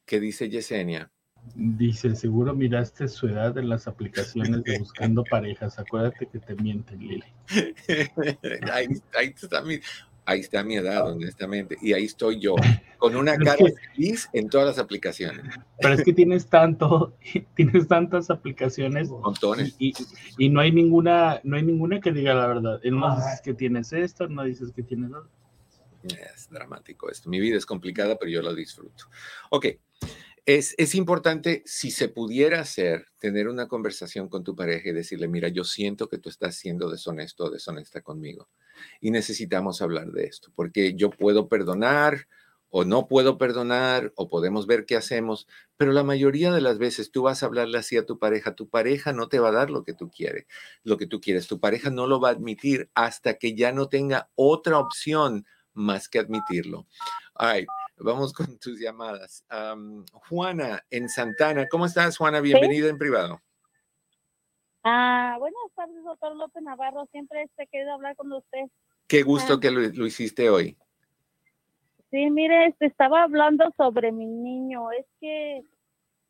[0.07, 1.11] que dice Yesenia.
[1.55, 5.79] Dice, seguro miraste su edad en las aplicaciones de buscando parejas.
[5.79, 7.23] Acuérdate que te mienten, Lili.
[8.73, 9.79] ahí, ahí está mi,
[10.25, 12.55] ahí está mi edad, honestamente, y ahí estoy yo,
[12.99, 15.45] con una cara feliz en todas las aplicaciones.
[15.81, 17.17] Pero es que tienes tanto,
[17.55, 19.09] tienes tantas aplicaciones.
[19.09, 19.75] Montones.
[19.79, 19.93] Y,
[20.39, 22.81] y, no hay ninguna, no hay ninguna que diga la verdad.
[22.85, 25.31] No dices que tienes esto, no dices que tienes otro.
[26.05, 27.31] Es dramático esto.
[27.31, 29.05] Mi vida es complicada, pero yo lo disfruto.
[29.51, 29.67] Ok,
[30.47, 35.49] es, importante, si se pudiera hacer, tener una conversación con tu pareja y decirle, mira,
[35.49, 38.49] yo siento que tú estás siendo deshonesto o deshonesta conmigo
[39.01, 42.27] y necesitamos hablar de esto, porque yo puedo perdonar
[42.71, 47.13] o no puedo perdonar o podemos ver qué hacemos, pero la mayoría de las veces
[47.13, 49.71] tú vas a hablarle así a tu pareja, tu pareja no te va a dar
[49.71, 50.47] lo que tú quieres,
[50.83, 53.89] lo que tú quieres, tu pareja no lo va a admitir hasta que ya no
[53.89, 56.87] tenga otra opción más que admitirlo.
[57.35, 57.67] Ay,
[57.99, 59.45] Vamos con tus llamadas.
[60.29, 61.69] Juana, en Santana.
[61.71, 62.41] ¿Cómo estás, Juana?
[62.41, 63.41] Bienvenida en privado.
[64.85, 67.07] Ah, buenas tardes, doctor López Navarro.
[67.11, 68.67] Siempre he querido hablar con usted.
[69.09, 69.61] Qué gusto ah.
[69.61, 70.77] que lo, hiciste hoy.
[72.11, 74.93] Sí, mire, este, estaba hablando sobre mi niño.
[74.93, 75.63] Es que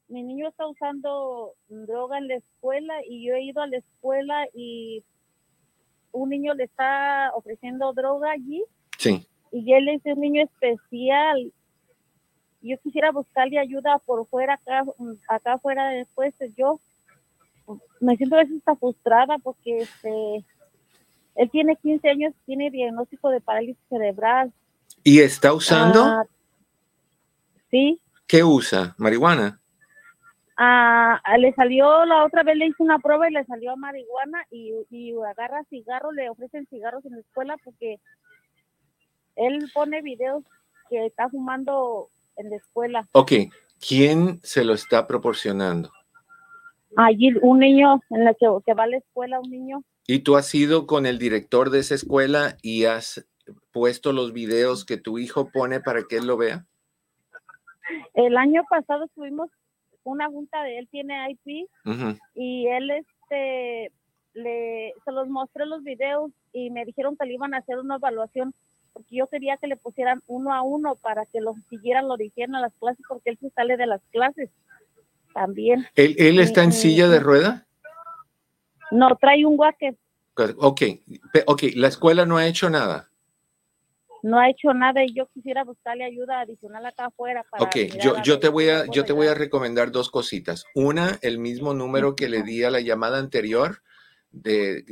[0.08, 4.46] mi niño está usando droga en la escuela y yo he ido a la escuela
[4.54, 5.04] y
[6.12, 8.64] un niño le está ofreciendo droga allí.
[8.98, 11.52] Sí y él es un niño especial.
[12.60, 14.82] Yo quisiera buscarle ayuda por fuera, acá,
[15.28, 16.34] acá afuera después.
[16.56, 16.80] Yo
[18.00, 20.44] me siento a veces está frustrada porque este,
[21.34, 24.52] él tiene 15 años, tiene diagnóstico de parálisis cerebral.
[25.02, 26.04] ¿Y está usando?
[26.04, 26.26] Ah,
[27.70, 28.00] sí.
[28.26, 28.94] ¿Qué usa?
[28.98, 29.60] ¿Marihuana?
[30.56, 34.46] Ah, le salió, la otra vez le hice una prueba y le salió a marihuana
[34.50, 37.98] y, y agarra cigarros, le ofrecen cigarros en la escuela porque
[39.34, 40.44] él pone videos
[40.88, 43.08] que está fumando en la escuela.
[43.12, 43.32] Ok,
[43.86, 45.90] ¿quién se lo está proporcionando?
[46.96, 49.82] Allí un niño en la que, va a la escuela, un niño.
[50.06, 53.26] ¿Y tú has ido con el director de esa escuela y has
[53.72, 56.66] puesto los videos que tu hijo pone para que él lo vea?
[58.14, 59.50] El año pasado tuvimos
[60.04, 61.68] una junta de él, tiene IP,
[62.34, 63.92] y él este
[64.34, 67.96] le se los mostré los videos y me dijeron que le iban a hacer una
[67.96, 68.52] evaluación
[68.92, 72.54] porque yo quería que le pusieran uno a uno para que lo siguieran, lo dijeran
[72.54, 74.50] a las clases, porque él se sale de las clases
[75.34, 75.86] también.
[75.94, 77.66] ¿Él, está en silla de rueda?
[78.90, 79.94] No, trae un walker.
[80.56, 80.82] Ok,
[81.46, 83.10] ok, la escuela no ha hecho nada.
[84.22, 87.44] No ha hecho nada y yo quisiera buscarle ayuda adicional acá afuera.
[87.50, 90.64] Para ok, yo, yo, te voy a, yo te voy a recomendar dos cositas.
[90.74, 93.82] Una, el mismo número que le di a la llamada anterior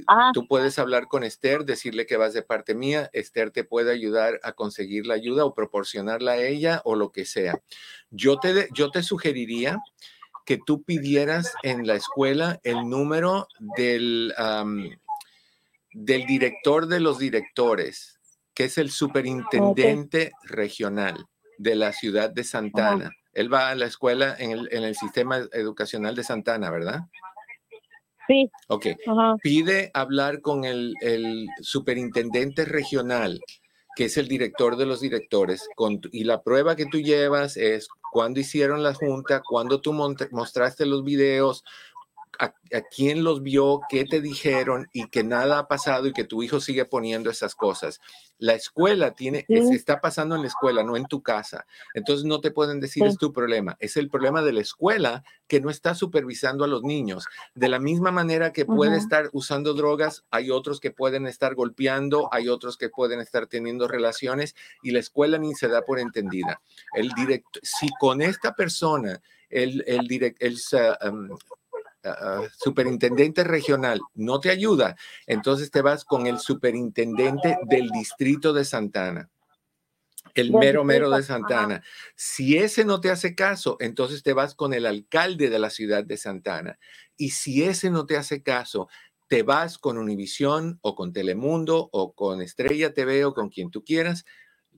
[0.07, 0.31] Ah.
[0.33, 4.41] tú puedes hablar con Esther, decirle que vas de parte mía, Esther te puede ayudar
[4.43, 7.61] a conseguir la ayuda o proporcionarla a ella o lo que sea.
[8.11, 9.79] Yo te, yo te sugeriría
[10.45, 14.35] que tú pidieras en la escuela el número del,
[15.93, 18.21] del director de los directores,
[18.55, 21.27] que es el superintendente regional
[21.59, 23.11] de la ciudad de Santana.
[23.33, 27.01] Él va a la escuela en el, en el sistema educacional de Santana, ¿verdad?
[28.27, 28.51] Sí.
[28.69, 28.87] Ok.
[29.43, 30.95] Pide hablar con el,
[31.61, 33.41] superintendente regional,
[33.97, 35.67] que es el director de los directores,
[36.13, 41.03] y la prueba que tú llevas es cuando hicieron la junta, cuando tú mostraste los
[41.03, 41.65] videos,
[42.43, 46.43] a, quién los vio, qué te dijeron y que nada ha pasado y que tu
[46.43, 48.01] hijo sigue poniendo esas cosas.
[48.39, 51.67] La escuela tiene, está pasando en la escuela, no en tu casa.
[51.95, 53.77] Entonces no te pueden decir es tu problema.
[53.79, 57.27] Es el problema de la escuela que no está supervisando a los niños.
[57.55, 62.29] De la misma manera que puede estar usando drogas, hay otros que pueden estar golpeando,
[62.33, 66.61] hay otros que pueden estar teniendo relaciones y la escuela ni se da por entendida.
[66.95, 69.23] El directo, si con esta persona
[69.53, 70.59] el, el, el
[71.09, 71.29] um,
[72.05, 74.97] uh, superintendente regional no te ayuda,
[75.27, 79.31] entonces te vas con el superintendente del distrito de Santana.
[80.35, 81.83] El mero mero de Santana.
[82.15, 86.05] Si ese no te hace caso, entonces te vas con el alcalde de la ciudad
[86.05, 86.79] de Santana.
[87.17, 88.89] Y si ese no te hace caso,
[89.29, 93.85] te vas con Univisión o con Telemundo o con Estrella TV o con quien tú
[93.85, 94.25] quieras,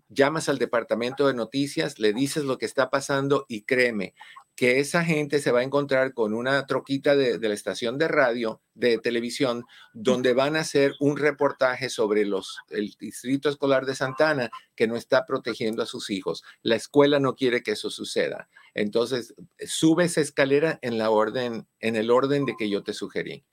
[0.09, 4.14] llamas al departamento de noticias, le dices lo que está pasando y créeme,
[4.57, 8.61] que esa gente se va a encontrar con una troquita de, la estación de radio,
[8.75, 14.51] de televisión, donde van a hacer un reportaje sobre los, el distrito escolar de Santana
[14.77, 16.45] que no está protegiendo a sus hijos.
[16.63, 18.49] La escuela no quiere que eso suceda.
[18.75, 19.35] Entonces,
[19.67, 23.45] sube esa escalera en la orden, en el orden de que yo te sugerí.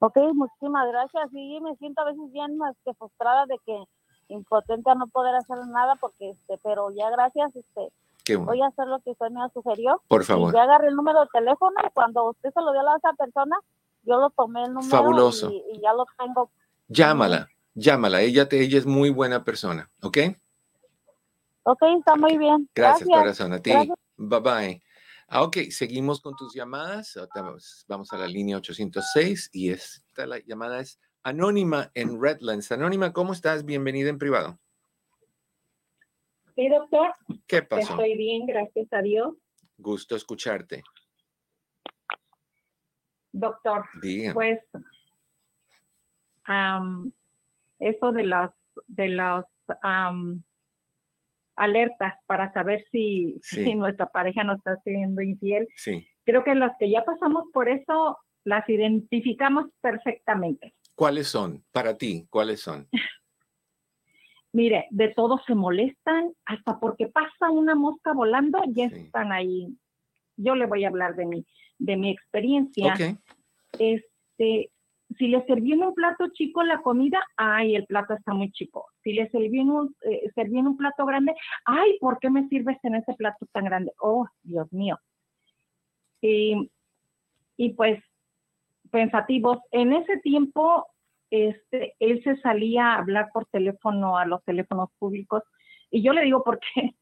[0.00, 1.30] Ok, muchísimas gracias.
[1.30, 3.84] Sí, me siento a veces bien más que frustrada de que
[4.28, 7.88] impotente a no poder hacer nada porque este, pero ya gracias, este,
[8.32, 10.02] Voy a hacer lo que usted me sugerió.
[10.08, 10.52] Por favor.
[10.52, 11.76] Y ya agarré el número de teléfono.
[11.92, 13.56] Cuando usted se lo dio a la otra persona,
[14.02, 14.90] yo lo tomé el número.
[14.90, 15.50] Fabuloso.
[15.50, 16.50] Y, ya lo tengo.
[16.88, 18.22] Llámala, llámala.
[18.22, 19.90] Ella, te, ella es muy buena persona.
[20.02, 20.18] ¿Ok?
[21.64, 22.68] Ok, está muy bien.
[22.74, 23.52] Gracias, corazón.
[23.52, 23.72] A ti.
[24.16, 24.82] Bye bye.
[25.28, 27.18] Ah, ok, seguimos con tus llamadas.
[27.88, 32.70] Vamos a la línea 806 y esta la llamada es Anónima en Redlands.
[32.72, 33.64] Anónima, ¿cómo estás?
[33.64, 34.58] Bienvenida en privado.
[36.54, 37.12] Sí, doctor.
[37.46, 37.92] ¿Qué pasó?
[37.92, 39.34] Estoy bien, gracias a Dios.
[39.76, 40.82] Gusto escucharte.
[43.32, 43.84] Doctor,
[44.32, 44.60] pues
[47.80, 48.52] eso de las
[48.86, 49.44] de las
[51.56, 55.66] alertas para saber si, si, nuestra pareja nos está siendo infiel.
[55.76, 56.06] Sí.
[56.24, 60.74] Creo que las que ya pasamos por eso las identificamos perfectamente.
[60.94, 62.26] ¿Cuáles son para ti?
[62.30, 62.88] ¿Cuáles son?
[64.54, 69.76] Mire, de todos se molestan, hasta porque pasa una mosca volando, ya están ahí.
[70.36, 71.44] Yo le voy a hablar de mi,
[71.76, 72.94] de mi experiencia.
[73.80, 74.70] Este,
[75.18, 78.86] si le serví en un plato chico la comida, ay, el plato está muy chico.
[79.02, 81.34] Si le serví en un, eh, en un plato grande,
[81.64, 83.92] ay, ¿por qué me sirves en ese plato tan grande?
[83.98, 85.00] Oh, Dios mío.
[86.20, 86.70] Y,
[87.56, 88.00] y pues,
[88.92, 90.86] pensativos, en ese tiempo
[91.34, 95.42] este, él se salía a hablar por teléfono a los teléfonos públicos
[95.90, 96.60] y yo le digo porque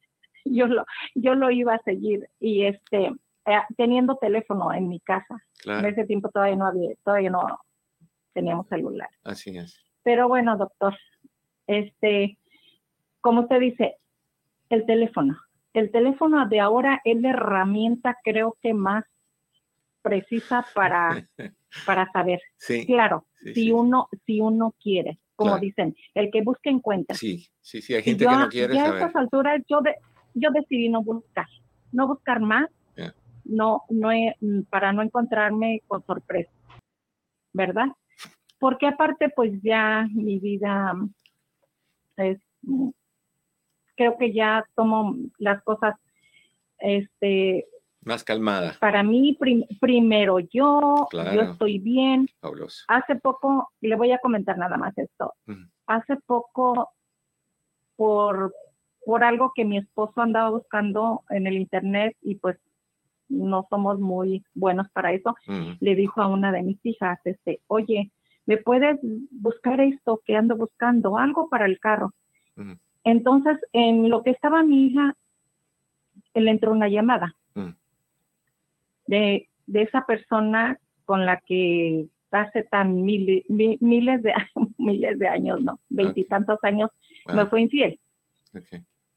[0.47, 3.12] yo lo, yo lo iba a seguir y este,
[3.45, 5.37] eh, teniendo teléfono en mi casa.
[5.66, 7.61] En ese tiempo todavía no había, todavía no
[8.33, 9.11] teníamos celular.
[9.22, 9.78] Así es.
[10.03, 10.97] Pero bueno, doctor,
[11.66, 12.39] este,
[13.20, 13.97] como usted dice,
[14.70, 15.39] el teléfono.
[15.74, 19.05] El teléfono de ahora es la herramienta creo que más
[20.03, 21.29] precisa para,
[21.87, 22.41] para saber.
[22.57, 27.17] Sí, claro, si uno, si uno quiere, como dicen, el que busca encuentra.
[27.17, 29.97] Sí, sí, sí, hay gente que no quiere ya a estas alturas yo de,
[30.35, 31.47] yo decidí no buscar,
[31.93, 32.69] no buscar más,
[33.45, 34.11] no, no
[34.71, 36.53] para no encontrarme con sorpresa,
[37.53, 37.89] ¿verdad?
[38.59, 40.95] Porque aparte, pues ya mi vida
[42.17, 42.39] es,
[43.97, 45.97] creo que ya tomo las cosas,
[46.79, 47.67] este,
[48.05, 48.77] más calmada.
[48.81, 49.39] Para mí,
[49.81, 52.29] primero yo, yo estoy bien.
[52.89, 55.35] Hace poco, le voy a comentar nada más esto.
[55.87, 56.91] Hace poco,
[57.97, 58.55] por,
[59.05, 62.57] por algo que mi esposo andaba buscando en el internet y pues
[63.29, 65.35] no somos muy buenos para eso,
[65.81, 68.11] le dijo a una de mis hijas, este, oye,
[68.45, 68.99] ¿me puedes
[69.31, 71.17] buscar esto que ando buscando?
[71.17, 72.13] Algo para el carro.
[73.05, 75.17] Entonces, en lo que estaba mi hija,
[76.35, 77.35] le entró una llamada
[79.13, 83.79] de, esa persona con la que hace tan miles de
[84.79, 86.91] miles de años, no, veintitantos años,
[87.33, 87.99] me fue infiel.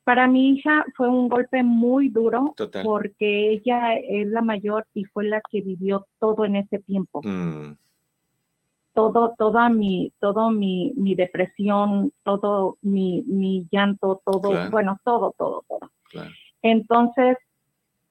[0.04, 5.26] Para mi hija fue un golpe muy duro porque ella es la mayor y fue
[5.26, 7.22] la que vivió todo en ese tiempo.
[7.24, 7.78] Mm.
[8.94, 15.66] Todo, toda mi, todo mi, mi depresión, todo mi, mi llanto, todo, bueno, todo, todo,
[15.68, 15.90] todo.
[16.62, 17.38] Entonces,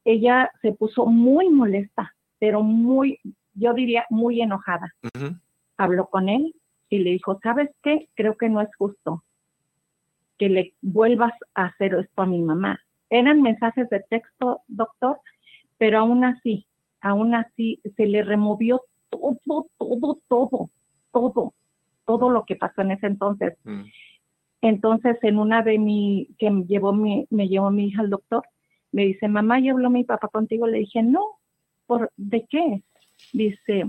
[0.05, 3.18] ella se puso muy molesta, pero muy,
[3.55, 4.94] yo diría, muy enojada.
[5.76, 6.55] Habló con él
[6.88, 8.09] y le dijo, ¿sabes qué?
[8.14, 9.24] Creo que no es justo
[10.38, 12.80] que le vuelvas a hacer esto a mi mamá.
[13.11, 15.20] Eran mensajes de texto, doctor,
[15.78, 16.66] pero aún así,
[17.00, 20.70] aún así se le removió todo, todo, todo,
[21.12, 21.55] todo,
[22.05, 23.57] todo lo que pasó en ese entonces.
[23.64, 23.82] Mm.
[24.62, 28.44] Entonces, en una de mi, que me llevó mi, me llevó mi hija al doctor,
[28.95, 30.68] me dice, mamá, ¿ya habló mi papá contigo?
[30.68, 31.40] Le dije, no,
[31.86, 32.84] ¿por de qué?
[33.32, 33.86] Dice,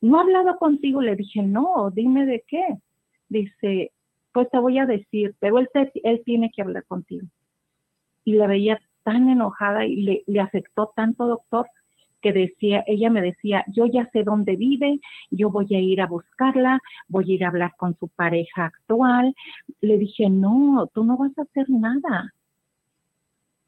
[0.00, 1.02] no ha hablado contigo.
[1.02, 2.64] Le dije, no, dime de qué.
[3.28, 3.90] Dice,
[4.32, 7.26] pues te voy a decir, pero él, tiene que hablar contigo.
[8.24, 11.66] Y la veía tan enojada y le, le afectó tanto, doctor,
[12.20, 15.00] que decía, ella me decía, yo ya sé dónde vive,
[15.32, 19.34] yo voy a ir a buscarla, voy a ir a hablar con su pareja actual.
[19.80, 22.32] Le dije, no, tú no vas a hacer nada.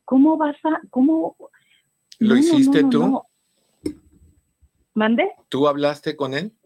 [0.09, 1.37] ¿Cómo vas a, cómo?
[2.19, 3.23] ¿Lo hiciste tú?
[4.95, 5.31] ¿Mande?
[5.51, 6.57] ¿Tú hablaste con él?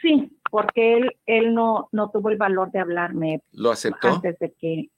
[0.00, 3.42] Sí, porque él, él no, no tuvo el valor de hablarme.
[3.52, 4.08] ¿Lo aceptó?
[4.08, 4.90] Antes de que...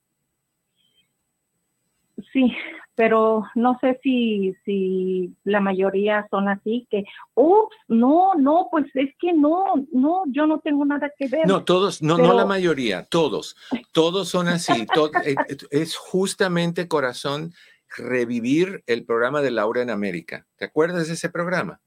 [2.32, 2.52] Sí,
[2.94, 7.04] pero no sé si, si la mayoría son así, que,
[7.34, 11.46] ups, no, no, pues es que no, no, yo no tengo nada que ver.
[11.46, 13.56] No, todos, no, no la mayoría, todos,
[13.92, 14.86] todos son así.
[15.24, 15.36] Eh,
[15.70, 17.52] es justamente corazón
[17.96, 20.46] revivir el programa de Laura en América.
[20.56, 21.80] ¿Te acuerdas de ese programa?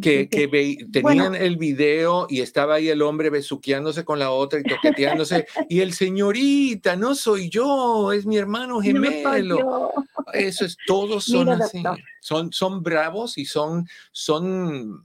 [0.00, 0.28] Que,
[0.92, 5.46] tenían el video y estaba ahí el hombre besuqueándose con la otra y toqueteándose.
[5.68, 9.92] y el señorita, no soy yo, es mi hermano gemelo.
[10.32, 11.82] Eso es, todos son así.
[12.20, 15.02] Son, son bravos y son, son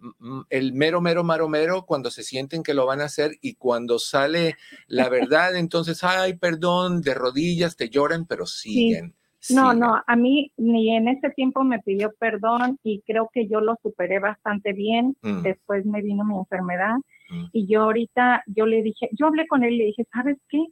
[0.50, 4.58] el mero, mero, maromero cuando se sienten que lo van a hacer y cuando sale
[4.88, 9.16] la verdad, entonces, ay, perdón, de rodillas te lloran, pero siguen.
[9.50, 13.62] No, no, a mí ni en ese tiempo me pidió perdón y creo que yo
[13.62, 15.16] lo superé bastante bien.
[15.22, 15.42] Mm.
[15.42, 16.96] Después me vino mi enfermedad
[17.30, 17.46] mm.
[17.52, 20.66] y yo ahorita, yo le dije, yo hablé con él y le dije, ¿sabes qué?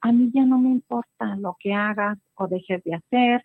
[0.00, 3.44] A mí ya no me importa lo que hagas o dejes de hacer,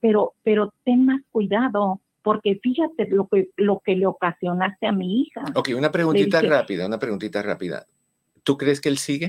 [0.00, 5.22] pero, pero ten más cuidado porque fíjate lo que, lo que le ocasionaste a mi
[5.22, 5.42] hija.
[5.54, 7.86] Ok, una preguntita rápida, una preguntita rápida.
[8.42, 9.28] ¿Tú crees que él sigue?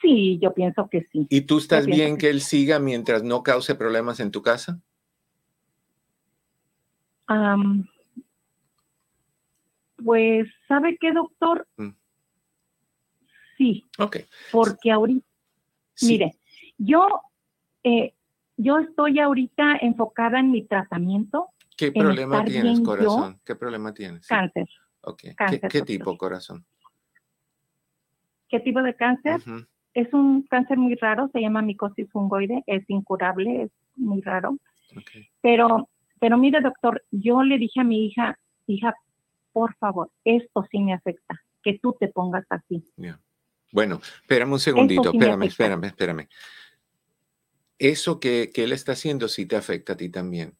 [0.00, 1.26] Sí, yo pienso que sí.
[1.30, 4.80] ¿Y tú estás bien que, él siga mientras no cause problemas en tu casa?
[10.04, 11.66] pues, ¿sabe qué, doctor?
[11.76, 11.90] Mm.
[13.56, 13.84] Sí.
[13.98, 14.18] Ok.
[14.52, 15.26] Porque ahorita,
[16.02, 16.36] mire,
[16.78, 17.22] yo,
[17.82, 18.14] eh,
[18.56, 21.48] yo estoy ahorita enfocada en mi tratamiento.
[21.76, 23.40] ¿Qué problema tienes, corazón?
[23.44, 24.26] ¿Qué problema tienes?
[24.26, 24.68] Cáncer.
[25.00, 25.22] Ok.
[25.68, 26.64] ¿Qué, tipo, corazón?
[28.48, 29.40] ¿Qué tipo de cáncer?
[29.96, 34.58] Es un cáncer muy raro, se llama micosis fungoide, es incurable, es muy raro.
[35.40, 35.88] Pero,
[36.20, 38.94] pero mire, doctor, yo le dije a mi hija, hija,
[39.52, 42.84] por favor, esto sí me afecta, que tú te pongas así.
[43.72, 46.28] Bueno, espérame un segundito, espérame, espérame, espérame.
[47.78, 50.58] Eso que, que él está haciendo sí te afecta a ti también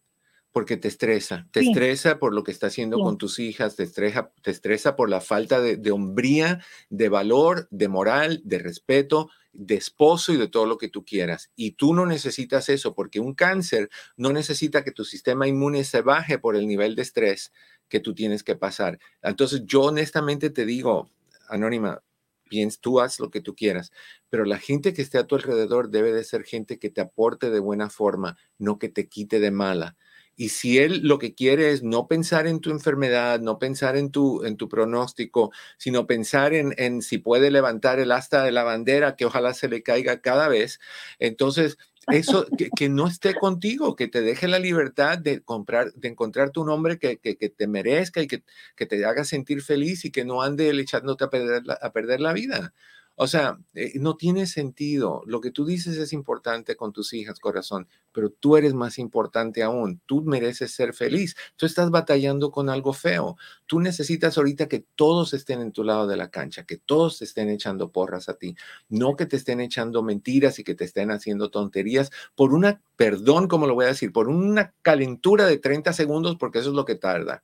[0.56, 4.32] porque te estresa, te estresa por lo que está haciendo con tus hijas, te estresa,
[4.40, 10.32] te estresa por la falta de, hombría, de valor, de moral, de respeto, de esposo
[10.32, 11.50] y de todo lo que tú quieras.
[11.56, 16.00] Y tú no necesitas eso porque un cáncer no necesita que tu sistema inmune se
[16.00, 17.52] baje por el nivel de estrés
[17.90, 18.98] que tú tienes que pasar.
[19.20, 21.10] Entonces yo honestamente te digo,
[21.50, 22.02] Anónima,
[22.48, 23.92] piens, tú haz lo que tú quieras,
[24.30, 27.50] pero la gente que esté a tu alrededor debe de ser gente que te aporte
[27.50, 29.98] de buena forma, no que te quite de mala.
[30.36, 34.10] Y si él lo que quiere es no pensar en tu enfermedad, no pensar en
[34.10, 38.62] tu, en tu pronóstico, sino pensar en, en si puede levantar el asta de la
[38.62, 40.78] bandera, que ojalá se le caiga cada vez,
[41.18, 41.78] entonces
[42.12, 46.70] eso, que, no esté contigo, que te deje la libertad de comprar, de encontrarte un
[46.70, 48.42] hombre que, que, te merezca y que,
[48.86, 52.72] te haga sentir feliz y que no ande echándote a perder a perder la vida.
[53.18, 55.22] O sea, eh, no tiene sentido.
[55.24, 59.62] Lo que tú dices es importante con tus hijas, corazón, pero tú eres más importante
[59.62, 60.02] aún.
[60.04, 61.34] Tú mereces ser feliz.
[61.56, 63.36] Tú estás batallando con algo feo.
[63.64, 67.24] Tú necesitas ahorita que todos estén en tu lado de la cancha, que todos te
[67.24, 68.54] estén echando porras a ti,
[68.90, 73.48] no que te estén echando mentiras y que te estén haciendo tonterías por una, perdón,
[73.48, 76.84] como lo voy a decir, por una calentura de 30 segundos, porque eso es lo
[76.84, 77.42] que tarda.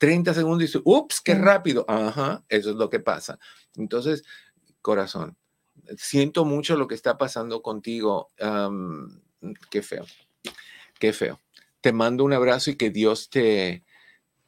[0.00, 1.84] 30 segundos y dice, ups, qué rápido.
[1.86, 3.38] Ajá, eso es lo que pasa.
[3.76, 4.24] Entonces,
[4.82, 5.36] corazón.
[5.96, 8.28] Siento mucho lo que está pasando contigo.
[9.70, 10.06] qué feo,
[10.98, 11.40] qué feo.
[11.80, 13.84] Te mando un abrazo y que Dios te,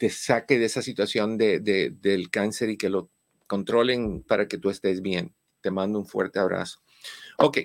[0.03, 3.09] te saque de esa situación de, del cáncer y que lo
[3.47, 5.33] controlen para que tú estés bien.
[5.61, 6.81] Te mando un fuerte abrazo.
[7.39, 7.59] Ok.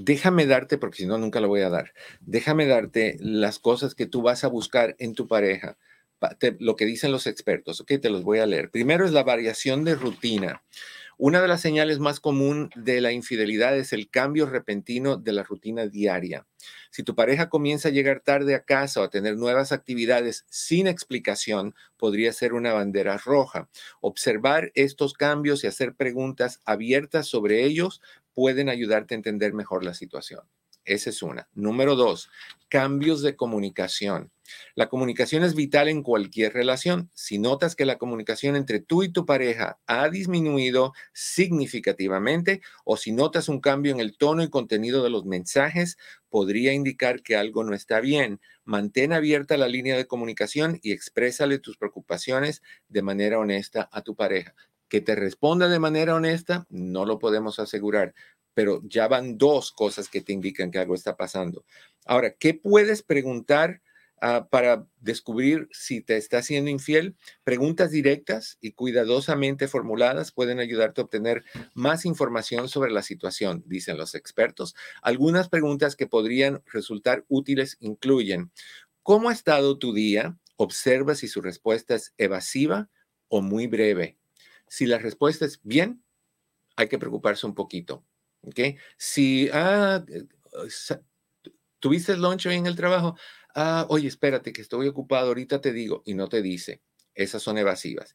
[0.00, 1.92] déjame darte, porque si no, nunca lo voy a dar.
[2.20, 5.78] Déjame darte las cosas que tú vas a buscar en tu pareja.
[6.58, 8.70] Lo que dicen los expertos, ok, te los voy a leer.
[8.70, 10.62] Primero es la variación de rutina.
[11.16, 15.44] Una de las señales más común de la infidelidad es el cambio repentino de la
[15.44, 16.44] rutina diaria.
[16.90, 20.88] Si tu pareja comienza a llegar tarde a casa o a tener nuevas actividades sin
[20.88, 23.68] explicación, podría ser una bandera roja.
[24.00, 28.02] Observar estos cambios y hacer preguntas abiertas sobre ellos
[28.32, 30.40] pueden ayudarte a entender mejor la situación.
[30.84, 31.48] Esa es una.
[31.54, 32.28] Número dos,
[32.68, 34.32] cambios de comunicación.
[34.74, 37.10] La comunicación es vital en cualquier relación.
[37.14, 43.12] Si notas que la comunicación entre tú y tu pareja ha disminuido significativamente o si
[43.12, 45.96] notas un cambio en el tono y contenido de los mensajes,
[46.28, 48.40] podría indicar que algo no está bien.
[48.64, 54.14] Mantén abierta la línea de comunicación y exprésale tus preocupaciones de manera honesta a tu
[54.14, 54.54] pareja.
[54.88, 58.14] Que te responda de manera honesta, no lo podemos asegurar,
[58.54, 61.64] pero ya van dos cosas que te indican que algo está pasando.
[62.06, 63.82] Ahora, ¿qué puedes preguntar
[64.20, 67.16] ah, para descubrir si te está siendo infiel?
[67.42, 71.44] Preguntas directas y cuidadosamente formuladas pueden ayudarte a obtener
[71.74, 74.74] más información sobre la situación, dicen los expertos.
[75.02, 78.52] Algunas preguntas que podrían resultar útiles incluyen,
[79.02, 80.38] ¿cómo ha estado tu día?
[80.56, 82.88] Observa si su respuesta es evasiva
[83.28, 84.16] o muy breve.
[84.68, 86.02] Si la respuesta es bien,
[86.76, 88.04] hay que preocuparse un poquito.
[88.96, 90.24] Si, ah, eh,
[91.80, 93.16] tuviste lunch hoy en el trabajo,
[93.54, 96.82] ah, oye, espérate que estoy ocupado, ahorita te digo, y no te dice.
[97.14, 98.14] Esas son evasivas.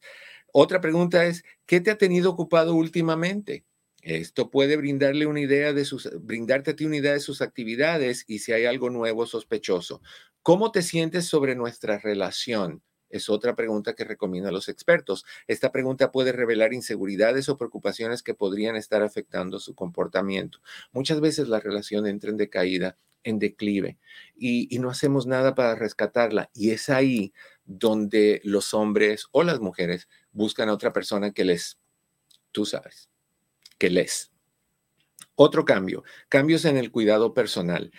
[0.52, 3.64] Otra pregunta es, ¿qué te ha tenido ocupado últimamente?
[4.02, 8.24] Esto puede brindarle una idea de sus, brindarte a ti una idea de sus actividades
[8.26, 10.02] y si hay algo nuevo sospechoso.
[10.42, 12.82] ¿Cómo te sientes sobre nuestra relación?
[13.10, 15.26] Es otra pregunta que recomiendan los expertos.
[15.46, 20.60] Esta pregunta puede revelar inseguridades o preocupaciones que podrían estar afectando su comportamiento.
[20.92, 23.98] Muchas veces la relación entra en decaída, en declive,
[24.36, 26.50] y, no hacemos nada para rescatarla.
[26.54, 27.32] Y es ahí
[27.64, 31.78] donde los hombres o las mujeres buscan a otra persona que les,
[32.52, 33.10] tú sabes,
[33.78, 34.30] que les.
[35.34, 37.90] Otro cambio, cambios en el cuidado personal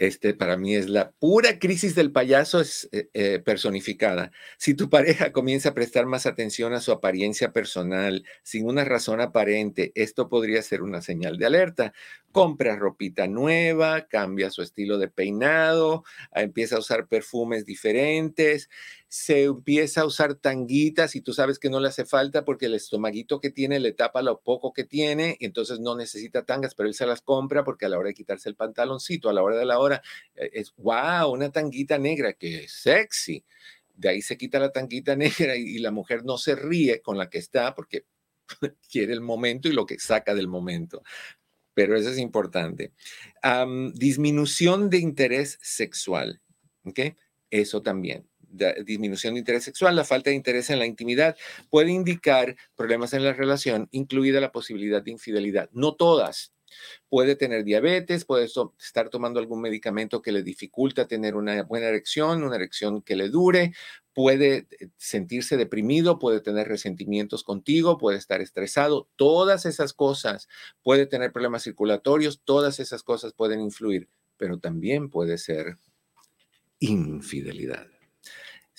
[0.00, 4.32] este para mí es la pura crisis del payaso eh, eh, personificada.
[4.56, 9.20] Si tu pareja comienza a prestar más atención a su apariencia personal sin una razón
[9.20, 11.92] aparente, esto podría ser una señal de alerta
[12.32, 18.68] compra ropita nueva, cambia su estilo de peinado, ah, empieza a usar perfumes diferentes,
[19.10, 22.74] se empieza a usar tanguitas y tú sabes que no le hace falta porque el
[22.74, 26.88] estomaguito que tiene le tapa lo poco que tiene y entonces no necesita tangas, pero
[26.88, 29.56] él se las compra porque a la hora de quitarse el pantaloncito, a la hora
[29.56, 30.00] de la hora,
[30.36, 33.44] eh, es, wow, una tanguita negra, que sexy.
[33.96, 37.28] De ahí se quita la tanguita negra y la mujer no se ríe con la
[37.28, 38.04] que está porque
[38.92, 41.02] quiere el momento y lo que saca del momento
[41.74, 42.92] pero eso es importante.
[43.94, 46.42] disminución de interés sexual,
[46.84, 47.16] ¿ok?
[47.50, 48.29] Eso también.
[48.84, 51.36] Disminución de interés sexual, la falta de interés en la intimidad
[51.70, 55.70] puede indicar problemas en la relación, incluida la posibilidad de infidelidad.
[55.72, 56.52] No todas,
[57.08, 58.44] Puede tener diabetes, puede
[58.78, 63.28] estar tomando algún medicamento que le dificulta tener una buena erección, una erección que le
[63.28, 63.74] dure,
[64.12, 70.48] puede eh, sentirse deprimido, puede tener resentimientos contigo, puede estar estresado, todas esas cosas,
[70.82, 75.76] puede tener problemas circulatorios, todas esas cosas pueden influir, pero también puede ser
[76.78, 77.86] infidelidad.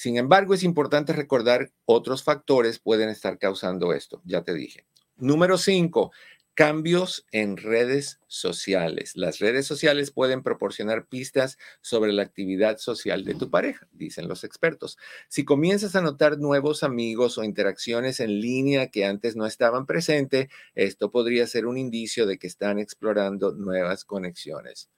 [0.01, 4.87] Sin embargo, es importante recordar otros factores pueden estar causando esto, ya te dije.
[5.17, 6.11] Número cinco,
[6.55, 9.15] Cambios en redes sociales.
[9.15, 14.43] Las redes sociales pueden proporcionar pistas sobre la actividad social de tu pareja, dicen los
[14.43, 14.97] expertos.
[15.29, 20.47] Si comienzas a notar nuevos amigos o interacciones en línea que antes no estaban presentes,
[20.73, 24.89] esto podría ser un indicio de que están explorando nuevas conexiones.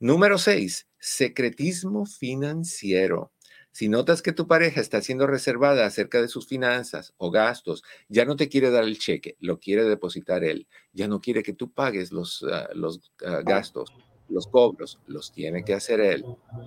[0.00, 3.32] Número seis, secretismo financiero.
[3.76, 8.24] Si notas que tu pareja está siendo reservada acerca de sus finanzas o gastos, ya
[8.24, 10.66] no te quiere dar el cheque, lo quiere depositar él.
[10.94, 13.92] Ya no quiere que tú pagues los, ah, los ah, gastos,
[14.30, 16.24] los cobros, los tiene que hacer él.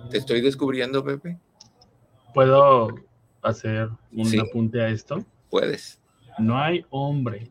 [0.08, 1.36] ¿Te estoy descubriendo, Pepe?
[2.32, 2.94] ¿Puedo
[3.42, 5.24] hacer un apunte a esto?
[5.50, 6.00] Puedes.
[6.38, 7.50] No hay hombre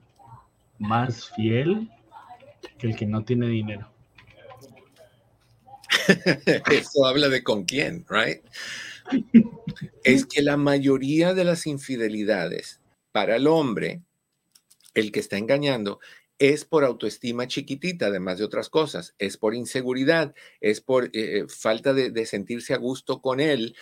[0.77, 1.91] más fiel
[2.77, 3.91] que el que no tiene dinero.
[6.71, 8.41] Eso habla de con quién, right?
[10.03, 12.81] Es que la mayoría de las infidelidades
[13.11, 14.01] para el hombre,
[14.93, 15.99] el que está engañando,
[16.39, 21.45] es por autoestima chiquitita, además de otras cosas, es por inseguridad, es por eh, eh,
[21.49, 23.75] falta de, sentirse a gusto con él,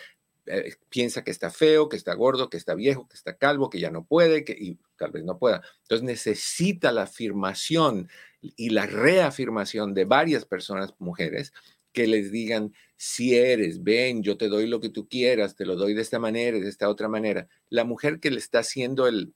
[0.47, 3.79] eh, piensa que está feo, que está gordo, que está viejo, que está calvo, que
[3.79, 5.61] ya no puede, que y tal vez no pueda.
[5.83, 8.09] Entonces necesita la afirmación
[8.41, 11.53] y la reafirmación de varias personas, mujeres,
[11.91, 15.75] que les digan, si eres, ven, yo te doy lo que tú quieras, te lo
[15.75, 17.47] doy de esta manera, de esta otra manera.
[17.69, 19.33] La mujer que le está haciendo el,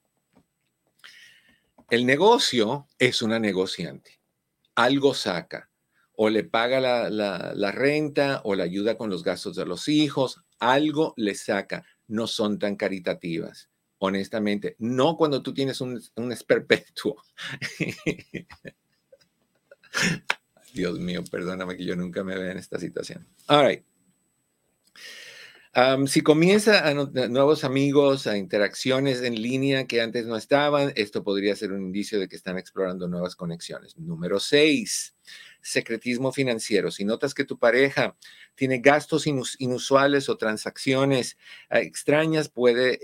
[1.90, 4.20] El negocio es una negociante.
[4.76, 5.70] Algo saca.
[6.16, 10.42] O le paga la, la, renta o le ayuda con los gastos de los hijos.
[10.60, 11.84] Algo le saca.
[12.08, 13.72] No son tan caritativas
[14.04, 17.16] honestamente, no cuando tú tienes un, un esperpertuo.
[20.74, 23.28] Dios mío, perdóname que yo nunca me vea en esta situación.
[23.48, 23.84] All right.
[26.08, 31.56] si comienza a nuevos amigos, a interacciones en línea que antes no estaban, esto podría
[31.56, 33.98] ser un indicio de que están explorando nuevas conexiones.
[33.98, 35.16] Número seis,
[35.62, 36.92] secretismo financiero.
[36.92, 38.16] Si notas que tu pareja
[38.56, 41.38] tiene gastos inusuales o transacciones
[41.70, 43.00] ah, extrañas, puede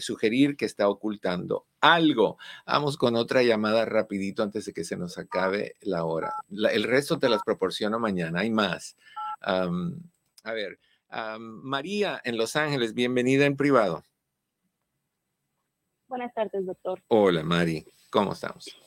[0.00, 2.38] sugerir que está ocultando algo.
[2.66, 6.34] Vamos con otra llamada rapidito antes de que se nos acabe la hora.
[6.50, 8.40] el resto te las proporciono mañana.
[8.40, 8.96] Hay más.
[9.40, 10.78] a ver,
[11.38, 14.04] María en Los Ángeles, bienvenida en privado.
[16.08, 17.02] Buenas tardes, doctor.
[17.08, 17.84] Hola, Mari.
[18.10, 18.85] ¿Cómo estamos?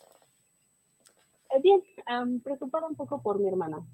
[1.62, 1.82] Bien,
[2.44, 3.86] preocupada un poco por mi hermana.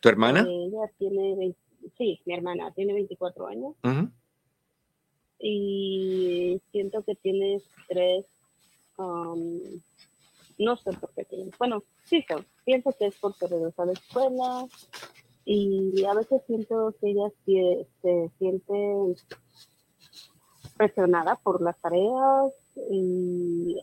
[0.00, 0.40] ¿Tu hermana?
[0.40, 1.54] Eh, ella tiene,
[1.96, 3.74] sí, mi hermana tiene 24 años.
[5.38, 8.26] Y siento que tiene estrés,
[8.98, 11.50] no sé por qué tiene.
[11.58, 12.24] Bueno, sí,
[12.64, 14.66] pienso que es porque regresó a la escuela
[15.44, 17.30] y a veces siento que ella
[18.02, 19.14] se siente
[20.76, 22.52] presionada por las tareas
[22.90, 23.78] y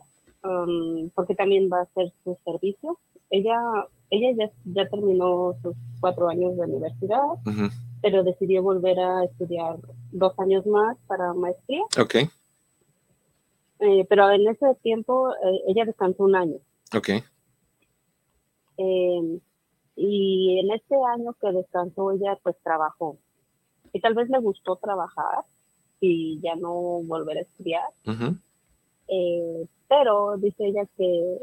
[1.14, 2.98] porque también va a hacer su servicio
[3.30, 3.60] ella,
[4.10, 7.22] ella ya, ya terminó sus cuatro años de universidad,
[8.00, 9.76] pero decidió volver a estudiar
[10.12, 11.82] dos años más para maestría.
[12.00, 12.14] Ok.
[13.80, 16.56] Eh, pero en ese tiempo eh, ella descansó un año.
[16.96, 17.10] Ok.
[18.76, 19.40] Em,
[19.96, 23.18] y en ese año que descansó ella pues trabajó.
[23.92, 25.44] Y tal vez le gustó trabajar
[26.00, 26.72] y ya no
[27.02, 27.88] volver a estudiar.
[29.08, 31.38] Eh, pero dice ella que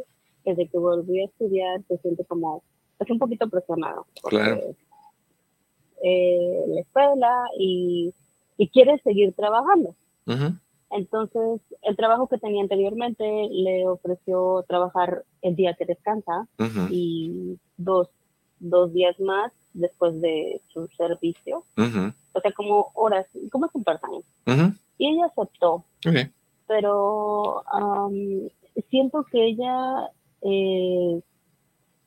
[0.46, 2.64] desde que volví a estudiar se siente como,
[3.00, 4.06] es un poquito presionado.
[4.24, 4.62] claro.
[6.04, 8.14] Eh, la escuela y,
[8.58, 9.96] y, quiere seguir trabajando.
[10.92, 16.48] Entonces, el trabajo que tenía anteriormente le ofreció trabajar el día que descansa
[16.92, 18.10] y dos,
[18.60, 21.64] dos días más después de su servicio.
[21.76, 24.24] O sea, como horas, como es un part-time.
[24.98, 25.84] Y ella aceptó.
[26.68, 27.64] Pero
[28.90, 30.10] siento que ella
[30.42, 31.22] eh,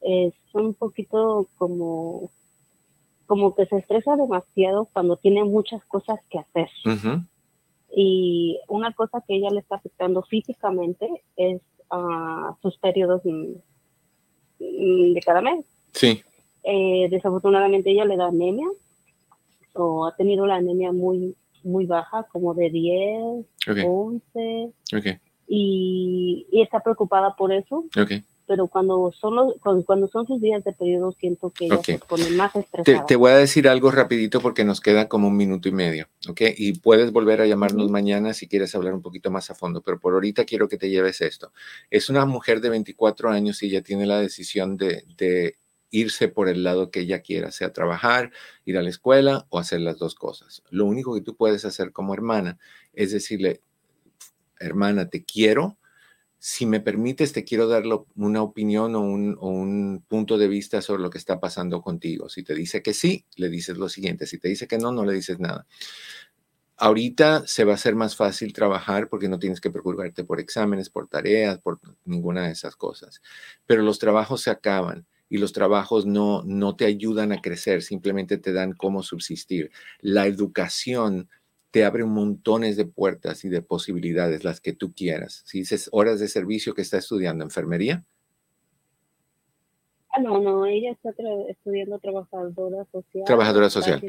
[0.00, 2.30] es un poquito como,
[3.26, 6.68] como que se estresa demasiado cuando tiene muchas cosas que hacer.
[7.94, 13.22] Y una cosa que ella le está afectando físicamente es uh, sus periodos
[14.58, 15.64] de cada mes.
[15.92, 16.22] Sí.
[16.64, 18.68] Eh, desafortunadamente ella le da anemia
[19.74, 21.34] o ha tenido la anemia muy
[21.64, 23.46] muy baja, como de 10,
[23.86, 24.72] 11.
[24.96, 27.86] Okay y, está preocupada por eso.
[28.46, 32.30] Pero cuando son, los, cuando son sus días de periodo, siento que ella se pone
[32.30, 33.04] más estresada.
[33.04, 36.40] Te, voy a decir algo rapidito porque nos queda como un minuto y medio, ¿ok?
[36.56, 40.00] Y puedes volver a llamarnos mañana si quieres hablar un poquito más a fondo, pero
[40.00, 41.52] por ahorita quiero que te lleves esto.
[41.90, 45.57] Es una mujer de 24 años y ella tiene la decisión de, de
[45.90, 48.32] irse por el lado que ella quiera, sea trabajar,
[48.64, 50.62] ir a la escuela o hacer las dos cosas.
[50.70, 52.58] Lo único que tú puedes hacer como hermana
[52.92, 53.62] es decirle,
[54.58, 55.78] hermana, te quiero.
[56.38, 57.82] Si me permites, te quiero dar
[58.14, 62.28] una opinión o un, punto de vista sobre lo que está pasando contigo.
[62.28, 64.26] Si te dice que sí, le dices lo siguiente.
[64.26, 65.66] Si te dice que no, no le dices nada.
[66.76, 70.90] Ahorita se va a hacer más fácil trabajar porque no tienes que preocuparte por exámenes,
[70.90, 73.20] por tareas, por ninguna de esas cosas.
[73.66, 78.38] Pero los trabajos se acaban y los trabajos no, no te ayudan a crecer, simplemente
[78.38, 79.70] te dan cómo subsistir.
[80.00, 81.28] La educación
[81.70, 85.42] te abre montones de puertas y de posibilidades, las que tú quieras.
[85.46, 88.04] Si dices horas de servicio que está estudiando, enfermería.
[90.10, 91.10] Ah, no, no, ella está
[91.48, 93.24] estudiando trabajadora social.
[93.24, 94.02] Trabajadora social.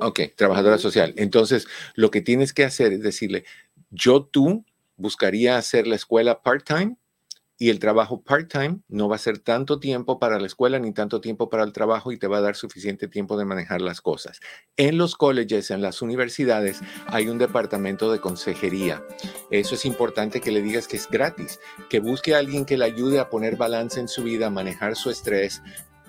[0.00, 1.12] Ok, trabajadora social.
[1.16, 3.44] Entonces, lo que tienes que hacer es decirle,
[3.90, 4.64] yo tú
[4.96, 6.96] buscaría hacer la escuela part-time
[7.58, 11.20] y el trabajo part-time no va a ser tanto tiempo para la escuela ni tanto
[11.20, 14.40] tiempo para el trabajo y te va a dar suficiente tiempo de manejar las cosas.
[14.76, 19.02] En los colleges, en las universidades, hay un departamento de consejería.
[19.50, 21.58] Eso es importante que le digas que es gratis,
[21.90, 24.94] que busque a alguien que le ayude a poner balance en su vida, a manejar
[24.94, 25.60] su estrés,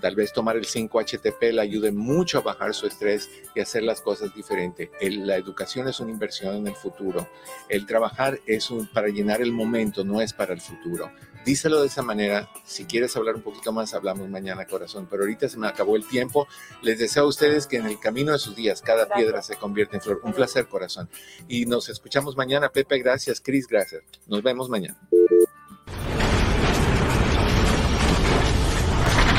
[0.02, 4.02] Tal vez tomar el 5-HTP le ayude mucho a bajar su estrés y hacer las
[4.02, 4.90] cosas diferentes.
[5.02, 7.28] la educación es una inversión en el futuro.
[7.68, 11.12] El trabajar es un, para llenar el momento, no es para el futuro.
[11.46, 12.50] Díselo de esa manera.
[12.66, 15.08] Si quieres hablar un poquito más, hablamos mañana, corazón.
[15.10, 16.48] Pero ahorita se me acabó el tiempo.
[16.82, 19.98] Les deseo a ustedes que en el camino de sus días cada piedra se convierta
[19.98, 20.22] en flor.
[20.24, 21.10] Un placer, corazón.
[21.48, 22.70] Y nos escuchamos mañana.
[22.70, 23.42] Pepe, gracias.
[23.42, 24.04] Cris, gracias.
[24.28, 25.00] Nos vemos mañana.